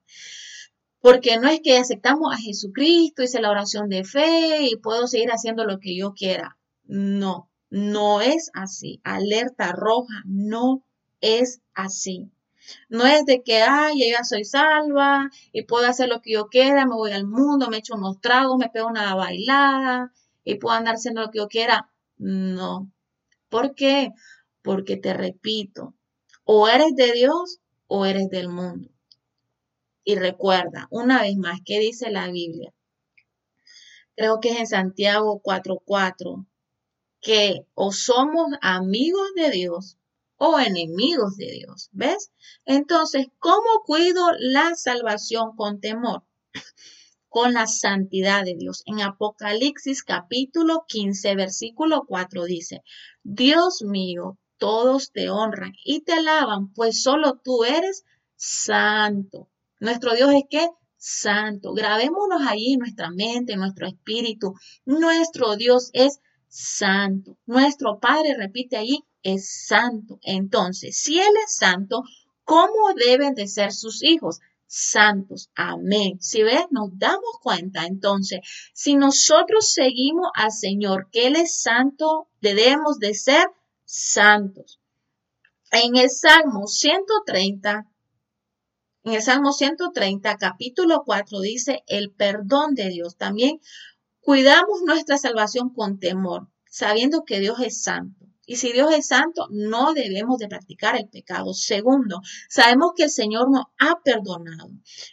Porque 1.00 1.38
no 1.38 1.48
es 1.48 1.62
que 1.64 1.78
aceptamos 1.78 2.34
a 2.34 2.38
Jesucristo, 2.38 3.24
hice 3.24 3.40
la 3.40 3.52
oración 3.52 3.88
de 3.88 4.04
fe 4.04 4.68
y 4.70 4.76
puedo 4.76 5.08
seguir 5.08 5.30
haciendo 5.30 5.64
lo 5.64 5.80
que 5.80 5.96
yo 5.96 6.14
quiera. 6.14 6.58
No, 6.84 7.50
no 7.70 8.22
es 8.22 8.50
así. 8.54 9.00
Alerta 9.04 9.72
roja, 9.72 10.24
no 10.26 10.84
es 11.22 11.62
así. 11.74 12.32
No 12.90 13.06
es 13.06 13.26
de 13.26 13.44
que, 13.44 13.62
ay, 13.62 14.00
yo 14.00 14.06
ya 14.18 14.24
soy 14.24 14.44
salva 14.44 15.30
y 15.54 15.64
puedo 15.64 15.88
hacer 15.88 16.10
lo 16.10 16.22
que 16.22 16.34
yo 16.34 16.48
quiera, 16.48 16.86
me 16.86 16.96
voy 16.96 17.12
al 17.12 17.26
mundo, 17.26 17.70
me 17.70 17.78
echo 17.78 17.96
unos 17.96 18.20
tragos, 18.20 18.58
me 18.58 18.70
pego 18.70 18.88
una 18.88 19.16
bailada 19.16 20.12
y 20.44 20.56
puedo 20.56 20.76
andar 20.76 20.96
haciendo 20.96 21.22
lo 21.22 21.32
que 21.32 21.40
yo 21.40 21.48
quiera. 21.48 21.90
No. 22.18 22.92
¿Por 23.50 23.76
qué? 23.76 24.12
Porque 24.62 24.98
te 24.98 25.14
repito, 25.14 25.94
o 26.44 26.68
eres 26.68 26.96
de 26.96 27.14
Dios 27.14 27.60
o 27.88 28.06
eres 28.06 28.30
del 28.30 28.50
mundo. 28.50 28.90
Y 30.04 30.16
recuerda, 30.16 30.88
una 30.90 31.22
vez 31.22 31.38
más, 31.38 31.60
¿qué 31.66 31.80
dice 31.80 32.10
la 32.12 32.28
Biblia? 32.30 32.74
Creo 34.16 34.40
que 34.40 34.50
es 34.50 34.60
en 34.60 34.68
Santiago 34.68 35.42
4:4, 35.42 36.46
que 37.22 37.66
o 37.76 37.92
somos 37.92 38.48
amigos 38.62 39.28
de 39.36 39.52
Dios 39.52 39.98
o 40.38 40.60
enemigos 40.60 41.36
de 41.38 41.52
Dios. 41.52 41.90
¿Ves? 41.92 42.32
Entonces, 42.66 43.28
¿cómo 43.40 43.84
cuido 43.86 44.32
la 44.40 44.76
salvación 44.76 45.56
con 45.56 45.80
temor? 45.80 46.24
Con 47.30 47.54
la 47.54 47.68
santidad 47.68 48.46
de 48.46 48.56
Dios. 48.56 48.82
En 48.86 49.02
Apocalipsis 49.02 50.02
capítulo 50.02 50.86
15, 50.88 51.36
versículo 51.36 52.06
4 52.08 52.46
dice, 52.46 52.84
Dios 53.22 53.84
mío, 53.84 54.40
todos 54.58 55.12
te 55.12 55.30
honran 55.30 55.74
y 55.84 56.02
te 56.02 56.14
alaban, 56.14 56.74
pues 56.74 57.04
solo 57.04 57.40
tú 57.44 57.64
eres 57.64 58.06
santo. 58.36 59.50
Nuestro 59.80 60.16
Dios 60.16 60.32
es 60.34 60.44
que 60.50 60.70
santo. 60.98 61.74
Grabémonos 61.74 62.42
allí 62.48 62.74
en 62.74 62.80
nuestra 62.80 63.12
mente, 63.12 63.54
en 63.54 63.60
nuestro 63.60 63.88
espíritu. 63.88 64.56
Nuestro 64.86 65.56
Dios 65.56 65.90
es 65.94 66.20
santo. 66.48 67.38
Nuestro 67.46 68.00
Padre 68.00 68.36
repite 68.36 68.78
allí, 68.78 69.04
es 69.28 69.66
santo. 69.68 70.20
Entonces, 70.24 70.98
si 70.98 71.20
Él 71.20 71.34
es 71.46 71.58
santo, 71.58 72.04
¿cómo 72.46 72.94
deben 72.96 73.36
de 73.36 73.48
ser 73.48 73.74
sus 73.74 74.02
hijos? 74.02 74.40
Santos. 74.68 75.50
Amén. 75.54 76.18
Si 76.22 76.44
ves, 76.44 76.66
nos 76.72 76.98
damos 76.98 77.38
cuenta. 77.42 77.86
Entonces, 77.86 78.40
si 78.74 78.96
nosotros 78.96 79.74
seguimos 79.74 80.30
al 80.34 80.52
Señor, 80.52 81.10
que 81.12 81.28
Él 81.28 81.36
es 81.36 81.62
santo, 81.62 82.30
debemos 82.40 83.00
de 83.00 83.14
ser 83.16 83.50
santos. 83.84 84.80
En 85.72 85.98
el 85.98 86.10
Salmo 86.10 86.68
130, 86.68 87.86
En 89.04 89.14
el 89.14 89.22
Salmo 89.22 89.52
130, 89.52 90.38
capítulo 90.38 91.04
4, 91.06 91.42
dice 91.42 91.84
el 91.88 92.12
perdón 92.12 92.76
de 92.76 92.90
Dios. 92.90 93.18
También 93.18 93.60
cuidamos 94.22 94.84
nuestra 94.86 95.18
salvación 95.18 95.74
con 95.74 96.00
temor, 96.00 96.48
sabiendo 96.70 97.26
que 97.26 97.42
Dios 97.42 97.60
es 97.60 97.82
santo. 97.84 98.17
Y 98.50 98.56
si 98.56 98.72
Dios 98.72 98.94
es 98.94 99.08
santo, 99.08 99.48
no 99.52 99.94
debemos 99.94 100.38
de 100.38 100.48
practicar 100.48 100.96
el 100.96 101.10
pecado. 101.10 101.54
Segundo, 101.54 102.22
sabemos 102.50 102.94
que 102.96 103.04
el 103.04 103.10
Señor 103.10 103.52
nos 103.52 103.66
ha 103.78 104.00
perdonado. 104.02 104.70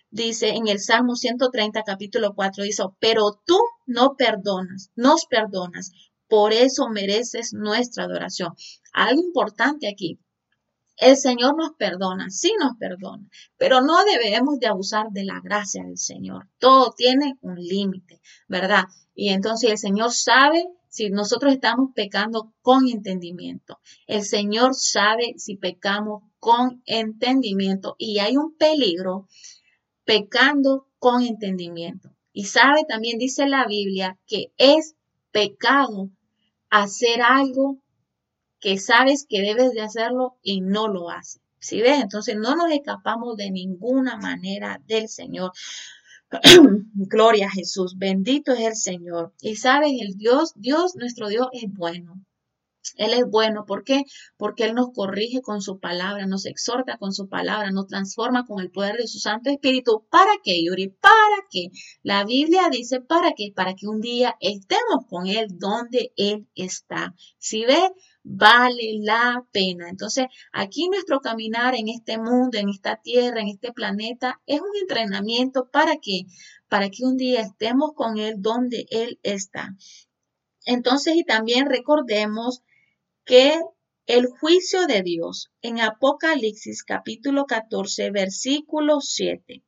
Dice 0.09 0.51
en 0.51 0.69
el 0.69 0.79
Salmo 0.79 1.17
130, 1.17 1.83
capítulo 1.83 2.35
4, 2.37 2.63
dice, 2.63 2.85
pero 3.01 3.43
tú 3.45 3.59
no 3.87 4.15
perdonas, 4.17 4.93
nos 4.95 5.27
perdonas. 5.27 5.91
Por 6.29 6.53
eso 6.53 6.89
mereces 6.89 7.53
nuestra 7.53 8.05
adoración. 8.05 8.55
Algo 8.93 9.21
importante 9.21 9.89
aquí. 9.89 10.21
El 10.97 11.17
Señor 11.17 11.57
nos 11.57 11.73
perdona, 11.77 12.31
sí 12.31 12.53
nos 12.61 12.77
perdona, 12.79 13.29
pero 13.57 13.81
no 13.81 14.05
debemos 14.05 14.61
de 14.61 14.69
abusar 14.69 15.09
de 15.11 15.25
la 15.25 15.41
gracia 15.43 15.83
del 15.83 15.99
Señor. 15.99 16.49
Todo 16.59 16.95
tiene 16.97 17.35
un 17.41 17.57
límite, 17.57 18.21
¿verdad? 18.47 18.85
Y 19.13 19.31
entonces 19.31 19.73
el 19.73 19.79
Señor 19.79 20.13
sabe 20.13 20.65
si 20.95 21.11
nosotros 21.11 21.53
estamos 21.53 21.91
pecando 21.93 22.55
con 22.63 22.87
entendimiento. 22.87 23.81
El 24.07 24.23
Señor 24.23 24.77
sabe 24.77 25.35
si 25.39 25.57
pecamos 25.57 26.23
con 26.39 26.83
entendimiento 26.87 27.97
y 27.99 28.21
hay 28.21 28.37
un 28.37 28.57
peligro 28.57 29.27
pecando 30.05 30.87
con 31.01 31.23
entendimiento. 31.23 32.15
Y 32.33 32.45
sabe, 32.45 32.85
también 32.89 33.19
dice 33.19 33.49
la 33.49 33.67
Biblia 33.67 34.21
que 34.25 34.53
es 34.57 34.95
pecado 35.33 36.11
hacer 36.71 37.23
algo 37.23 37.79
que 38.61 38.79
sabes 38.79 39.27
que 39.29 39.41
debes 39.43 39.73
de 39.73 39.81
hacerlo 39.81 40.39
y 40.43 40.61
no 40.61 40.87
lo 40.87 41.11
haces. 41.11 41.43
¿Sí 41.59 41.81
ves? 41.81 42.01
Entonces 42.03 42.37
no 42.37 42.55
nos 42.55 42.71
escapamos 42.71 43.37
de 43.37 43.51
ninguna 43.51 44.17
manera 44.17 44.81
del 44.87 45.09
Señor. 45.09 45.51
Gloria 46.95 47.47
a 47.47 47.51
Jesús, 47.51 47.97
bendito 47.97 48.53
es 48.53 48.61
el 48.61 48.77
Señor. 48.77 49.33
Y 49.41 49.57
sabes, 49.57 49.93
el 50.01 50.17
Dios, 50.17 50.53
Dios, 50.57 50.97
nuestro 50.97 51.29
Dios 51.29 51.49
es 51.53 51.73
bueno. 51.73 52.21
Él 52.97 53.13
es 53.15 53.25
bueno, 53.29 53.65
¿por 53.67 53.85
qué? 53.85 54.05
Porque 54.37 54.65
Él 54.65 54.75
nos 54.75 54.93
corrige 54.93 55.41
con 55.43 55.61
su 55.61 55.79
palabra, 55.79 56.27
nos 56.27 56.47
exhorta 56.47 56.99
con 56.99 57.13
su 57.13 57.29
palabra, 57.29 57.71
nos 57.71 57.87
transforma 57.87 58.45
con 58.47 58.61
el 58.61 58.71
poder 58.71 58.97
de 58.97 59.07
su 59.07 59.19
Santo 59.19 59.51
Espíritu. 59.51 60.07
¿Para 60.11 60.31
qué, 60.43 60.63
Yuri? 60.65 60.89
¿Para 60.89 61.47
qué? 61.51 61.71
La 62.03 62.25
Biblia 62.25 62.69
dice, 62.71 63.01
¿para 63.01 63.33
qué? 63.37 63.53
Para 63.55 63.75
que 63.75 63.87
un 63.87 64.01
día 64.01 64.37
estemos 64.41 65.07
con 65.09 65.27
Él 65.27 65.47
donde 65.51 66.13
Él 66.17 66.47
está. 66.55 67.15
Si 67.39 67.65
ve, 67.65 67.91
vale 68.23 68.99
la 69.01 69.45
pena. 69.53 69.89
Entonces, 69.89 70.27
aquí 70.53 70.89
nuestro 70.89 71.21
caminar 71.21 71.75
en 71.75 71.89
este 71.89 72.19
mundo, 72.19 72.59
en 72.59 72.69
esta 72.69 72.97
tierra, 72.97 73.41
en 73.41 73.49
este 73.49 73.73
planeta, 73.73 74.41
es 74.47 74.61
un 74.61 74.77
entrenamiento 74.81 75.69
para 75.71 75.97
que, 75.97 76.23
para 76.69 76.89
que 76.91 77.05
un 77.05 77.17
día 77.17 77.43
estemos 77.43 77.93
con 77.95 78.19
Él 78.19 78.37
donde 78.39 78.87
Él 78.91 79.19
está. 79.23 79.75
Entonces, 80.67 81.17
y 81.17 81.25
también 81.25 81.67
recordemos 81.67 82.63
que 83.25 83.59
el 84.07 84.27
juicio 84.27 84.87
de 84.87 85.03
Dios 85.03 85.51
en 85.63 85.81
Apocalipsis 85.81 86.85
capítulo 86.85 87.47
14, 87.47 88.11
versículo 88.11 89.01
7. 89.01 89.63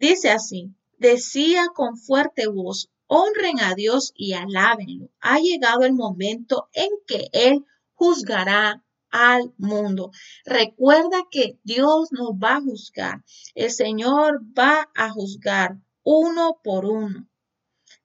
Dice 0.00 0.30
así, 0.30 0.74
decía 0.98 1.66
con 1.74 1.96
fuerte 1.96 2.48
voz, 2.48 2.90
honren 3.06 3.60
a 3.60 3.74
Dios 3.74 4.12
y 4.16 4.32
alábenlo. 4.32 5.10
Ha 5.20 5.38
llegado 5.38 5.84
el 5.84 5.92
momento 5.92 6.68
en 6.72 6.88
que 7.06 7.28
Él 7.32 7.64
juzgará 7.94 8.84
al 9.10 9.52
mundo. 9.58 10.10
Recuerda 10.44 11.28
que 11.30 11.58
Dios 11.62 12.08
nos 12.10 12.30
va 12.30 12.56
a 12.56 12.62
juzgar. 12.62 13.22
El 13.54 13.70
Señor 13.70 14.40
va 14.58 14.90
a 14.96 15.10
juzgar 15.10 15.76
uno 16.02 16.58
por 16.64 16.86
uno. 16.86 17.28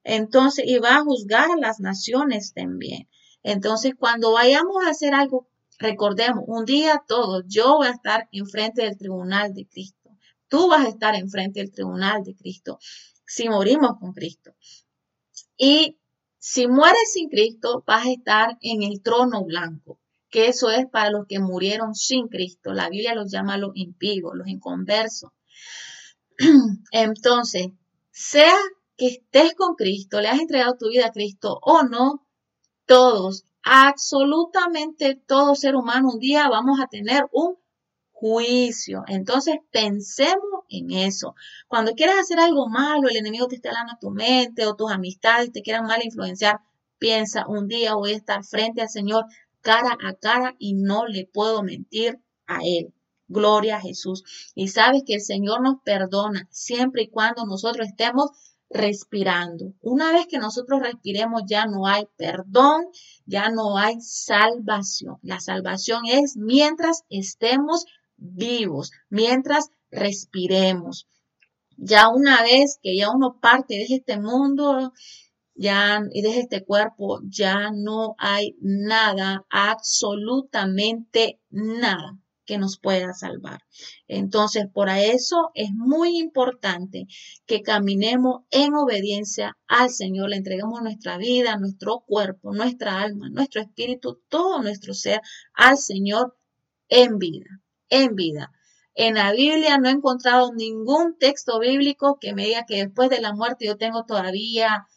Entonces, 0.03 0.65
y 0.67 0.77
va 0.77 0.97
a 0.97 1.03
juzgar 1.03 1.49
a 1.49 1.57
las 1.57 1.79
naciones 1.79 2.53
también. 2.53 3.07
Entonces, 3.47 3.93
cuando 3.97 4.33
vayamos 4.33 4.83
a 4.83 4.89
hacer 4.89 5.13
algo, 5.13 5.47
recordemos, 5.79 6.43
un 6.47 6.65
día 6.65 7.01
todos, 7.07 7.45
yo 7.47 7.77
voy 7.77 7.87
a 7.87 7.91
estar 7.91 8.27
enfrente 8.33 8.81
del 8.81 8.97
tribunal 8.97 9.53
de 9.53 9.65
Cristo. 9.65 10.09
Tú 10.49 10.67
vas 10.67 10.85
a 10.85 10.89
estar 10.89 11.15
enfrente 11.15 11.61
del 11.61 11.71
tribunal 11.71 12.23
de 12.25 12.35
Cristo 12.35 12.77
si 13.25 13.47
morimos 13.47 13.91
con 14.01 14.11
Cristo. 14.11 14.53
Y 15.55 15.97
si 16.37 16.67
mueres 16.67 17.13
sin 17.13 17.29
Cristo, 17.29 17.85
vas 17.87 18.05
a 18.05 18.11
estar 18.11 18.57
en 18.59 18.83
el 18.83 19.01
trono 19.01 19.45
blanco, 19.45 19.97
que 20.29 20.47
eso 20.47 20.69
es 20.69 20.85
para 20.85 21.09
los 21.09 21.25
que 21.25 21.39
murieron 21.39 21.95
sin 21.95 22.27
Cristo. 22.27 22.73
La 22.73 22.89
Biblia 22.89 23.15
los 23.15 23.31
llama 23.31 23.57
los 23.57 23.71
impíos, 23.75 24.33
los 24.35 24.49
inconversos. 24.49 25.31
Entonces, 26.91 27.67
sea 28.11 28.57
que 28.97 29.07
estés 29.07 29.53
con 29.53 29.75
Cristo, 29.75 30.19
le 30.19 30.27
has 30.27 30.41
entregado 30.41 30.75
tu 30.77 30.89
vida 30.89 31.05
a 31.05 31.11
Cristo 31.11 31.59
o 31.61 31.83
no, 31.83 32.26
todos, 32.87 33.45
absolutamente 33.61 35.15
todo 35.15 35.53
ser 35.53 35.75
humano 35.75 36.09
un 36.13 36.19
día 36.19 36.49
vamos 36.49 36.79
a 36.79 36.87
tener 36.87 37.25
un 37.31 37.57
juicio. 38.11 39.03
Entonces 39.07 39.57
pensemos 39.71 40.63
en 40.69 40.91
eso. 40.91 41.35
Cuando 41.67 41.93
quieras 41.93 42.17
hacer 42.19 42.39
algo 42.39 42.67
malo, 42.67 43.09
el 43.09 43.17
enemigo 43.17 43.47
te 43.47 43.55
está 43.55 43.69
hablando 43.69 43.93
a 43.93 43.99
tu 43.99 44.09
mente 44.09 44.65
o 44.65 44.75
tus 44.75 44.91
amistades 44.91 45.51
te 45.51 45.61
quieran 45.61 45.85
mal 45.85 46.03
influenciar, 46.03 46.61
piensa, 46.97 47.45
un 47.47 47.67
día 47.67 47.93
voy 47.93 48.13
a 48.13 48.17
estar 48.17 48.43
frente 48.43 48.81
al 48.81 48.89
Señor 48.89 49.25
cara 49.61 49.97
a 50.03 50.13
cara 50.13 50.55
y 50.57 50.73
no 50.73 51.05
le 51.05 51.25
puedo 51.25 51.61
mentir 51.61 52.19
a 52.47 52.59
Él. 52.63 52.93
Gloria 53.27 53.77
a 53.77 53.81
Jesús. 53.81 54.23
Y 54.55 54.69
sabes 54.69 55.03
que 55.05 55.15
el 55.15 55.21
Señor 55.21 55.61
nos 55.61 55.81
perdona 55.83 56.47
siempre 56.49 57.03
y 57.03 57.09
cuando 57.09 57.45
nosotros 57.45 57.87
estemos 57.87 58.31
respirando. 58.69 59.73
Una 59.81 60.11
vez 60.11 60.27
que 60.27 60.39
nosotros 60.39 60.81
respiremos 60.81 61.43
ya 61.47 61.65
no 61.65 61.87
hay 61.87 62.05
perdón, 62.17 62.85
ya 63.25 63.49
no 63.49 63.77
hay 63.77 64.01
salvación. 64.01 65.17
La 65.21 65.39
salvación 65.39 66.03
es 66.05 66.35
mientras 66.37 67.03
estemos 67.09 67.85
vivos, 68.17 68.91
mientras 69.09 69.71
respiremos. 69.91 71.07
Ya 71.77 72.09
una 72.09 72.41
vez 72.41 72.79
que 72.81 72.97
ya 72.97 73.11
uno 73.11 73.39
parte 73.39 73.75
de 73.75 73.85
este 73.89 74.19
mundo 74.19 74.93
ya, 75.55 76.01
y 76.11 76.21
de 76.21 76.39
este 76.39 76.63
cuerpo, 76.63 77.19
ya 77.27 77.71
no 77.73 78.15
hay 78.19 78.55
nada, 78.61 79.45
absolutamente 79.49 81.39
nada 81.49 82.19
que 82.47 82.57
nos 82.57 82.79
pueda 82.79 83.13
salvar. 83.13 83.61
Entonces, 84.07 84.65
por 84.73 84.89
eso 84.89 85.51
es 85.53 85.69
muy 85.71 86.17
importante 86.17 87.05
que 87.45 87.61
caminemos 87.61 88.41
en 88.49 88.73
obediencia 88.73 89.55
al 89.67 89.91
Señor, 89.91 90.29
le 90.29 90.37
entreguemos 90.37 90.81
nuestra 90.81 91.19
vida, 91.19 91.57
nuestro 91.57 91.99
cuerpo, 92.07 92.55
nuestra 92.55 93.01
alma, 93.01 93.29
nuestro 93.29 93.61
espíritu, 93.61 94.19
todo 94.29 94.63
nuestro 94.63 94.95
ser 94.95 95.21
al 95.53 95.77
Señor 95.77 96.35
en 96.89 97.19
vida 97.19 97.61
en 97.89 98.15
vida. 98.15 98.51
En 98.95 99.15
la 99.15 99.31
Biblia 99.31 99.77
no 99.77 99.89
he 99.89 99.91
encontrado 99.91 100.53
ningún 100.53 101.17
texto 101.17 101.59
bíblico 101.59 102.17
que 102.19 102.33
me 102.33 102.45
diga 102.45 102.65
que 102.65 102.77
después 102.77 103.09
de 103.09 103.21
la 103.21 103.33
muerte 103.33 103.65
yo 103.65 103.77
tengo 103.77 104.05
todavía 104.05 104.87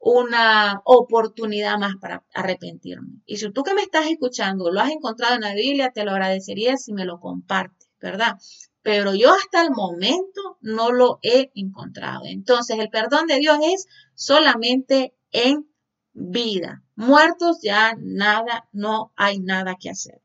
una 0.00 0.80
oportunidad 0.84 1.78
más 1.78 1.96
para 2.00 2.24
arrepentirme. 2.34 3.20
Y 3.26 3.36
si 3.36 3.50
tú 3.52 3.62
que 3.62 3.74
me 3.74 3.82
estás 3.82 4.06
escuchando 4.06 4.70
lo 4.72 4.80
has 4.80 4.90
encontrado 4.90 5.34
en 5.34 5.42
la 5.42 5.54
Biblia, 5.54 5.92
te 5.92 6.04
lo 6.04 6.12
agradecería 6.12 6.76
si 6.78 6.94
me 6.94 7.04
lo 7.04 7.20
compartes, 7.20 7.88
¿verdad? 8.00 8.36
Pero 8.82 9.14
yo 9.14 9.30
hasta 9.30 9.62
el 9.62 9.70
momento 9.70 10.56
no 10.62 10.90
lo 10.90 11.18
he 11.22 11.50
encontrado. 11.54 12.22
Entonces, 12.24 12.78
el 12.78 12.88
perdón 12.88 13.26
de 13.26 13.38
Dios 13.38 13.58
es 13.62 13.86
solamente 14.14 15.14
en 15.32 15.68
vida. 16.12 16.82
Muertos 16.96 17.58
ya 17.62 17.94
nada, 17.98 18.68
no 18.72 19.12
hay 19.16 19.38
nada 19.38 19.76
que 19.78 19.90
hacer. 19.90 20.22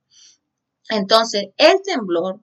Entonces, 0.89 1.47
el 1.57 1.81
temblor, 1.83 2.39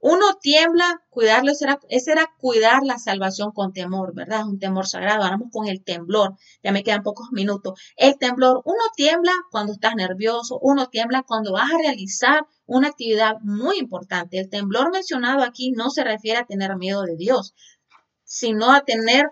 uno 0.00 0.34
tiembla, 0.40 1.02
cuidarlo, 1.10 1.50
ese 1.50 2.12
era, 2.12 2.32
cuidar 2.38 2.84
la 2.84 2.98
salvación 2.98 3.50
con 3.50 3.72
temor, 3.72 4.14
¿verdad? 4.14 4.40
Es 4.40 4.46
un 4.46 4.58
temor 4.58 4.86
sagrado. 4.86 5.20
Vamos 5.20 5.48
con 5.52 5.66
el 5.66 5.82
temblor, 5.82 6.36
ya 6.62 6.70
me 6.70 6.84
quedan 6.84 7.02
pocos 7.02 7.28
minutos. 7.32 7.80
El 7.96 8.16
temblor, 8.16 8.62
uno 8.64 8.82
tiembla 8.94 9.32
cuando 9.50 9.72
estás 9.72 9.96
nervioso, 9.96 10.58
uno 10.62 10.86
tiembla 10.86 11.24
cuando 11.24 11.52
vas 11.52 11.70
a 11.72 11.78
realizar 11.78 12.46
una 12.66 12.88
actividad 12.88 13.38
muy 13.40 13.78
importante. 13.78 14.38
El 14.38 14.48
temblor 14.48 14.92
mencionado 14.92 15.42
aquí 15.42 15.72
no 15.72 15.90
se 15.90 16.04
refiere 16.04 16.38
a 16.38 16.46
tener 16.46 16.76
miedo 16.76 17.02
de 17.02 17.16
Dios, 17.16 17.54
sino 18.22 18.72
a 18.72 18.82
tener 18.82 19.26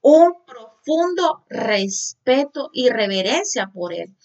un 0.00 0.32
profundo 0.44 1.44
respeto 1.48 2.70
y 2.72 2.88
reverencia 2.88 3.70
por 3.72 3.92
Él. 3.92 4.16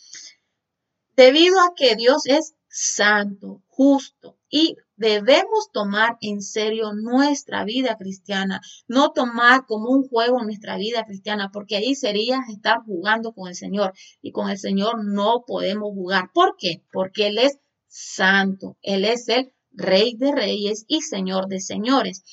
Debido 1.16 1.60
a 1.60 1.74
que 1.76 1.96
Dios 1.96 2.26
es 2.26 2.56
santo, 2.76 3.62
justo 3.68 4.40
y 4.50 4.78
debemos 4.96 5.72
tomar 5.72 6.18
en 6.22 6.42
serio 6.42 6.94
nuestra 6.94 7.64
vida 7.66 7.98
cristiana, 7.98 8.62
no 8.88 9.12
tomar 9.12 9.68
como 9.68 9.92
un 9.92 10.08
juego 10.08 10.44
nuestra 10.44 10.78
vida 10.78 11.06
cristiana, 11.06 11.52
porque 11.52 11.76
ahí 11.76 11.94
sería 11.94 12.40
estar 12.50 12.80
jugando 12.84 13.34
con 13.34 13.48
el 13.48 13.56
Señor 13.56 13.94
y 14.24 14.32
con 14.32 14.50
el 14.50 14.58
Señor 14.58 15.06
no 15.06 15.44
podemos 15.46 15.94
jugar. 15.94 16.32
¿Por 16.34 16.56
qué? 16.58 16.84
Porque 16.92 17.28
Él 17.28 17.38
es 17.38 17.60
santo, 17.88 18.76
Él 18.82 19.06
es 19.06 19.30
el 19.30 19.54
Rey 19.72 20.16
de 20.16 20.32
Reyes 20.32 20.86
y 20.88 21.02
Señor 21.02 21.48
de 21.48 21.60
Señores. 21.60 22.24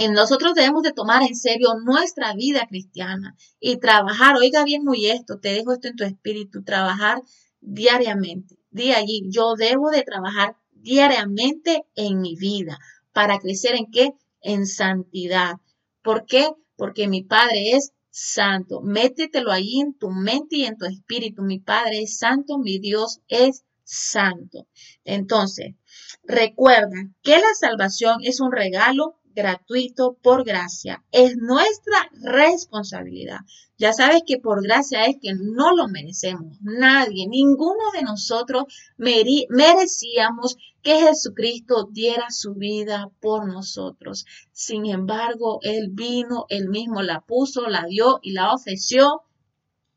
Y 0.00 0.08
nosotros 0.08 0.54
debemos 0.54 0.82
de 0.82 0.92
tomar 0.92 1.22
en 1.22 1.36
serio 1.36 1.74
nuestra 1.84 2.34
vida 2.34 2.66
cristiana 2.68 3.36
y 3.60 3.76
trabajar, 3.76 4.36
oiga 4.36 4.64
bien 4.64 4.82
muy 4.82 5.06
esto, 5.06 5.38
te 5.38 5.52
dejo 5.52 5.72
esto 5.72 5.86
en 5.86 5.96
tu 5.96 6.02
espíritu, 6.04 6.64
trabajar 6.64 7.22
diariamente. 7.60 8.59
Di 8.70 8.92
allí, 8.92 9.22
yo 9.28 9.54
debo 9.56 9.90
de 9.90 10.02
trabajar 10.02 10.56
diariamente 10.72 11.84
en 11.94 12.20
mi 12.20 12.36
vida 12.36 12.78
para 13.12 13.38
crecer 13.38 13.74
en 13.74 13.90
qué? 13.90 14.14
En 14.40 14.66
santidad. 14.66 15.56
¿Por 16.02 16.24
qué? 16.24 16.48
Porque 16.76 17.08
mi 17.08 17.22
Padre 17.22 17.72
es 17.72 17.92
santo. 18.10 18.80
Métetelo 18.80 19.52
ahí 19.52 19.80
en 19.80 19.94
tu 19.94 20.10
mente 20.10 20.56
y 20.56 20.64
en 20.64 20.76
tu 20.76 20.86
espíritu. 20.86 21.42
Mi 21.42 21.58
Padre 21.58 22.02
es 22.02 22.18
santo, 22.18 22.58
mi 22.58 22.78
Dios 22.78 23.20
es 23.28 23.64
santo. 23.84 24.66
Entonces, 25.04 25.74
recuerda 26.22 27.10
que 27.22 27.38
la 27.38 27.54
salvación 27.58 28.18
es 28.22 28.40
un 28.40 28.52
regalo 28.52 29.19
gratuito 29.34 30.16
por 30.22 30.44
gracia. 30.44 31.04
Es 31.12 31.36
nuestra 31.36 32.10
responsabilidad. 32.22 33.40
Ya 33.78 33.92
sabes 33.92 34.22
que 34.26 34.38
por 34.38 34.62
gracia 34.62 35.06
es 35.06 35.16
que 35.20 35.32
no 35.34 35.74
lo 35.74 35.88
merecemos. 35.88 36.58
Nadie, 36.60 37.26
ninguno 37.28 37.90
de 37.94 38.02
nosotros 38.02 38.64
merecíamos 38.98 40.56
que 40.82 41.00
Jesucristo 41.00 41.88
diera 41.90 42.26
su 42.30 42.54
vida 42.54 43.10
por 43.20 43.46
nosotros. 43.46 44.26
Sin 44.52 44.86
embargo, 44.86 45.60
Él 45.62 45.88
vino, 45.90 46.46
Él 46.48 46.68
mismo 46.68 47.02
la 47.02 47.20
puso, 47.20 47.68
la 47.68 47.84
dio 47.86 48.18
y 48.22 48.32
la 48.32 48.52
ofreció 48.52 49.22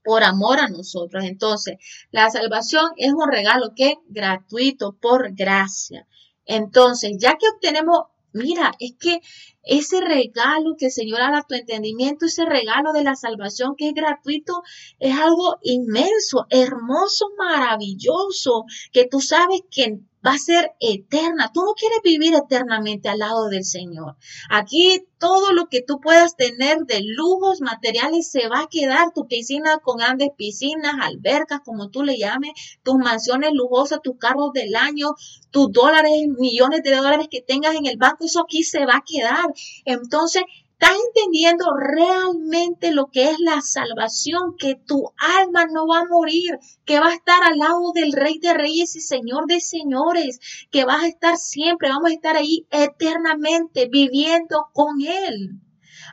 por 0.03 0.23
amor 0.23 0.59
a 0.59 0.69
nosotros. 0.69 1.23
Entonces, 1.23 1.77
la 2.11 2.29
salvación 2.29 2.91
es 2.97 3.13
un 3.13 3.29
regalo 3.31 3.73
que 3.75 3.95
gratuito 4.07 4.93
por 4.93 5.33
gracia. 5.33 6.07
Entonces, 6.45 7.17
ya 7.19 7.37
que 7.37 7.47
obtenemos 7.53 7.99
Mira, 8.33 8.71
es 8.79 8.93
que 8.99 9.19
ese 9.63 10.01
regalo 10.01 10.75
que 10.77 10.87
el 10.87 10.91
Señor 10.91 11.21
haga 11.21 11.45
tu 11.47 11.55
entendimiento, 11.55 12.25
ese 12.25 12.45
regalo 12.45 12.91
de 12.91 13.03
la 13.03 13.15
salvación 13.15 13.75
que 13.77 13.89
es 13.89 13.93
gratuito, 13.93 14.63
es 14.99 15.17
algo 15.17 15.57
inmenso, 15.61 16.45
hermoso, 16.49 17.27
maravilloso, 17.37 18.65
que 18.91 19.07
tú 19.07 19.21
sabes 19.21 19.61
que 19.69 19.99
va 20.25 20.33
a 20.33 20.37
ser 20.37 20.71
eterna. 20.79 21.51
Tú 21.53 21.61
no 21.65 21.73
quieres 21.73 21.99
vivir 22.03 22.33
eternamente 22.35 23.09
al 23.09 23.19
lado 23.19 23.49
del 23.49 23.65
Señor. 23.65 24.15
Aquí 24.49 25.05
todo 25.17 25.53
lo 25.53 25.67
que 25.67 25.81
tú 25.81 25.99
puedas 25.99 26.35
tener 26.35 26.79
de 26.79 27.01
lujos 27.01 27.61
materiales 27.61 28.29
se 28.29 28.47
va 28.47 28.61
a 28.61 28.67
quedar. 28.67 29.11
Tu 29.13 29.27
piscina 29.27 29.79
con 29.79 29.97
grandes 29.97 30.29
piscinas, 30.35 30.95
albercas, 31.01 31.61
como 31.63 31.89
tú 31.89 32.03
le 32.03 32.17
llames, 32.17 32.51
tus 32.83 32.95
mansiones 32.95 33.51
lujosas, 33.53 34.01
tus 34.01 34.17
carros 34.17 34.51
del 34.53 34.75
año, 34.75 35.15
tus 35.51 35.71
dólares, 35.71 36.11
millones 36.37 36.83
de 36.83 36.95
dólares 36.95 37.27
que 37.29 37.41
tengas 37.41 37.75
en 37.75 37.85
el 37.85 37.97
banco, 37.97 38.25
eso 38.25 38.41
aquí 38.41 38.63
se 38.63 38.85
va 38.85 38.97
a 38.97 39.03
quedar. 39.05 39.45
Entonces, 39.85 40.43
¿Estás 40.83 40.97
entendiendo 41.15 41.65
realmente 41.77 42.91
lo 42.91 43.05
que 43.05 43.29
es 43.29 43.39
la 43.39 43.61
salvación? 43.61 44.57
Que 44.57 44.75
tu 44.75 45.13
alma 45.17 45.65
no 45.65 45.87
va 45.87 45.99
a 45.99 46.05
morir, 46.05 46.59
que 46.83 46.99
va 46.99 47.07
a 47.07 47.13
estar 47.13 47.41
al 47.41 47.57
lado 47.57 47.93
del 47.93 48.11
Rey 48.11 48.37
de 48.39 48.53
Reyes 48.53 48.93
y 48.97 48.99
Señor 48.99 49.45
de 49.47 49.61
Señores, 49.61 50.67
que 50.71 50.83
vas 50.83 51.03
a 51.03 51.07
estar 51.07 51.37
siempre, 51.37 51.87
vamos 51.87 52.11
a 52.11 52.13
estar 52.13 52.35
ahí 52.35 52.67
eternamente 52.69 53.87
viviendo 53.89 54.67
con 54.73 54.99
Él. 54.99 55.51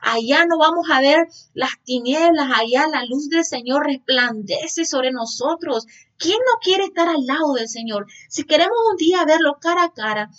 Allá 0.02 0.46
no 0.46 0.56
vamos 0.56 0.86
a 0.88 1.00
ver 1.00 1.26
las 1.52 1.72
tinieblas, 1.82 2.46
allá 2.54 2.86
la 2.86 3.04
luz 3.06 3.28
del 3.28 3.44
Señor 3.44 3.86
resplandece 3.86 4.84
sobre 4.84 5.10
nosotros. 5.10 5.86
¿Quién 6.16 6.38
no 6.46 6.60
quiere 6.62 6.84
estar 6.84 7.08
al 7.08 7.26
lado 7.26 7.54
del 7.54 7.68
Señor? 7.68 8.06
Si 8.28 8.44
queremos 8.44 8.78
un 8.88 8.96
día 8.98 9.24
verlo 9.24 9.58
cara 9.60 9.82
a 9.82 9.92
cara, 9.92 10.30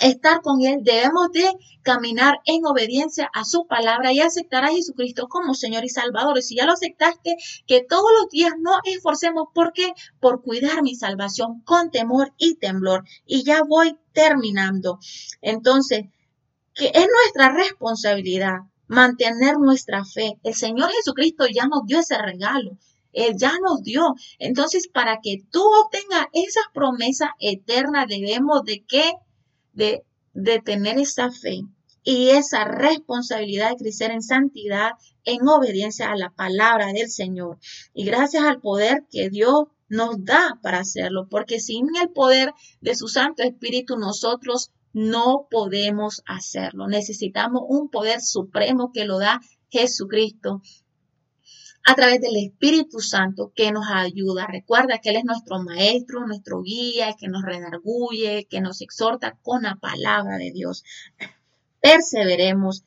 estar 0.00 0.40
con 0.42 0.62
Él, 0.62 0.78
debemos 0.82 1.30
de 1.32 1.50
caminar 1.82 2.40
en 2.46 2.64
obediencia 2.66 3.30
a 3.32 3.44
su 3.44 3.66
palabra 3.66 4.12
y 4.12 4.20
aceptar 4.20 4.64
a 4.64 4.72
Jesucristo 4.72 5.28
como 5.28 5.54
Señor 5.54 5.84
y 5.84 5.88
Salvador. 5.88 6.38
Y 6.38 6.42
si 6.42 6.56
ya 6.56 6.66
lo 6.66 6.72
aceptaste, 6.72 7.36
que 7.66 7.82
todos 7.82 8.10
los 8.20 8.30
días 8.30 8.52
nos 8.58 8.78
esforcemos 8.84 9.48
porque 9.54 9.92
por 10.20 10.42
cuidar 10.42 10.82
mi 10.82 10.96
salvación 10.96 11.60
con 11.62 11.90
temor 11.90 12.32
y 12.38 12.56
temblor. 12.56 13.04
Y 13.26 13.44
ya 13.44 13.62
voy 13.62 13.96
terminando. 14.12 14.98
Entonces, 15.42 16.06
que 16.74 16.86
es 16.86 17.06
nuestra 17.06 17.54
responsabilidad 17.54 18.60
mantener 18.86 19.58
nuestra 19.58 20.04
fe. 20.04 20.38
El 20.42 20.54
Señor 20.54 20.90
Jesucristo 20.90 21.46
ya 21.46 21.66
nos 21.66 21.86
dio 21.86 22.00
ese 22.00 22.18
regalo. 22.18 22.76
Él 23.12 23.34
ya 23.38 23.52
nos 23.62 23.82
dio. 23.82 24.14
Entonces, 24.38 24.88
para 24.88 25.20
que 25.22 25.44
tú 25.50 25.62
obtengas 25.62 26.26
esas 26.32 26.64
promesas 26.72 27.30
eternas, 27.38 28.06
debemos 28.08 28.64
de 28.64 28.84
que 28.84 29.12
de, 29.74 30.04
tener 30.64 30.98
esa 30.98 31.30
fe 31.30 31.60
y 32.02 32.30
esa 32.30 32.64
responsabilidad 32.64 33.70
de 33.70 33.76
crecer 33.76 34.10
en 34.10 34.22
santidad, 34.22 34.92
en 35.24 35.46
obediencia 35.48 36.10
a 36.10 36.16
la 36.16 36.30
palabra 36.30 36.92
del 36.92 37.08
Señor. 37.08 37.58
Y 37.92 38.04
gracias 38.04 38.44
al 38.44 38.60
poder 38.60 39.04
que 39.10 39.30
Dios 39.30 39.64
nos 39.88 40.24
da 40.24 40.58
para 40.62 40.80
hacerlo, 40.80 41.28
porque 41.30 41.60
sin 41.60 41.86
el 41.96 42.10
poder 42.10 42.52
de 42.80 42.94
su 42.94 43.08
Santo 43.08 43.42
Espíritu 43.42 43.96
nosotros 43.96 44.70
no 44.92 45.46
podemos 45.50 46.22
hacerlo. 46.26 46.86
Necesitamos 46.88 47.62
un 47.68 47.88
poder 47.88 48.20
supremo 48.20 48.92
que 48.92 49.04
lo 49.04 49.18
da 49.18 49.40
Jesucristo 49.70 50.62
a 51.84 51.94
través 51.94 52.20
del 52.20 52.36
Espíritu 52.36 53.00
Santo 53.00 53.52
que 53.54 53.70
nos 53.70 53.86
ayuda. 53.92 54.46
Recuerda 54.46 54.98
que 54.98 55.10
Él 55.10 55.16
es 55.16 55.24
nuestro 55.24 55.62
maestro, 55.62 56.26
nuestro 56.26 56.62
guía, 56.62 57.14
que 57.18 57.28
nos 57.28 57.42
redarguye, 57.42 58.46
que 58.48 58.60
nos 58.60 58.80
exhorta 58.80 59.38
con 59.42 59.62
la 59.62 59.76
palabra 59.76 60.38
de 60.38 60.50
Dios. 60.50 60.82
Perseveremos. 61.80 62.84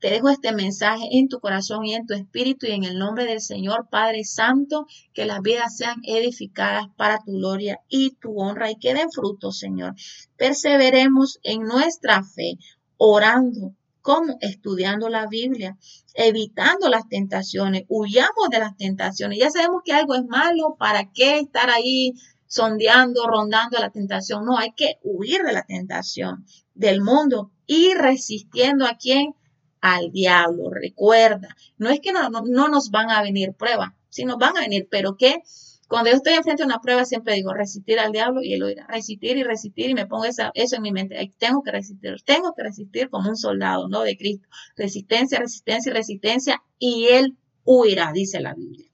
Te 0.00 0.08
dejo 0.08 0.30
este 0.30 0.52
mensaje 0.52 1.04
en 1.12 1.28
tu 1.28 1.40
corazón 1.40 1.84
y 1.84 1.94
en 1.94 2.06
tu 2.06 2.14
espíritu 2.14 2.66
y 2.66 2.70
en 2.70 2.84
el 2.84 2.98
nombre 2.98 3.26
del 3.26 3.42
Señor 3.42 3.88
Padre 3.90 4.24
Santo, 4.24 4.86
que 5.12 5.26
las 5.26 5.42
vidas 5.42 5.76
sean 5.76 6.00
edificadas 6.04 6.86
para 6.96 7.18
tu 7.18 7.32
gloria 7.32 7.80
y 7.90 8.12
tu 8.12 8.40
honra 8.40 8.70
y 8.70 8.76
que 8.76 8.94
den 8.94 9.10
frutos, 9.12 9.58
Señor. 9.58 9.94
Perseveremos 10.38 11.38
en 11.42 11.64
nuestra 11.64 12.24
fe, 12.24 12.56
orando, 12.96 13.74
como 14.02 14.36
estudiando 14.40 15.08
la 15.08 15.26
Biblia, 15.26 15.76
evitando 16.14 16.88
las 16.88 17.08
tentaciones, 17.08 17.84
huyamos 17.88 18.48
de 18.50 18.58
las 18.58 18.76
tentaciones. 18.76 19.38
Ya 19.38 19.50
sabemos 19.50 19.82
que 19.84 19.92
algo 19.92 20.14
es 20.14 20.24
malo, 20.26 20.76
¿para 20.78 21.10
qué 21.12 21.38
estar 21.38 21.70
ahí 21.70 22.14
sondeando, 22.46 23.26
rondando 23.26 23.78
la 23.78 23.90
tentación? 23.90 24.44
No, 24.44 24.58
hay 24.58 24.72
que 24.72 24.98
huir 25.02 25.42
de 25.42 25.52
la 25.52 25.62
tentación 25.62 26.44
del 26.74 27.00
mundo 27.00 27.52
y 27.66 27.94
resistiendo 27.94 28.86
a 28.86 28.96
quién? 28.96 29.34
Al 29.80 30.10
diablo. 30.10 30.70
Recuerda, 30.70 31.56
no 31.78 31.88
es 31.90 32.00
que 32.00 32.12
no, 32.12 32.28
no, 32.28 32.68
nos 32.68 32.90
van 32.90 33.10
a 33.10 33.22
venir 33.22 33.54
pruebas, 33.54 33.90
si 34.08 34.24
nos 34.24 34.36
van 34.36 34.56
a 34.56 34.60
venir, 34.60 34.88
pero 34.90 35.16
que 35.16 35.42
cuando 35.90 36.08
yo 36.08 36.16
estoy 36.18 36.34
enfrente 36.34 36.62
de 36.62 36.68
una 36.68 36.78
prueba, 36.78 37.04
siempre 37.04 37.34
digo 37.34 37.52
resistir 37.52 37.98
al 37.98 38.12
diablo 38.12 38.42
y 38.42 38.54
él 38.54 38.62
oirá. 38.62 38.86
Resistir 38.86 39.36
y 39.36 39.42
resistir 39.42 39.90
y 39.90 39.94
me 39.94 40.06
pongo 40.06 40.24
eso 40.24 40.52
en 40.54 40.82
mi 40.82 40.92
mente. 40.92 41.32
Tengo 41.36 41.64
que 41.64 41.72
resistir, 41.72 42.14
tengo 42.24 42.54
que 42.54 42.62
resistir 42.62 43.10
como 43.10 43.28
un 43.28 43.36
soldado, 43.36 43.88
¿no? 43.88 44.02
De 44.02 44.16
Cristo. 44.16 44.48
Resistencia, 44.76 45.40
resistencia 45.40 45.90
y 45.90 45.92
resistencia 45.92 46.62
y 46.78 47.08
él 47.08 47.36
huirá, 47.64 48.12
dice 48.12 48.38
la 48.38 48.54
Biblia. 48.54 48.88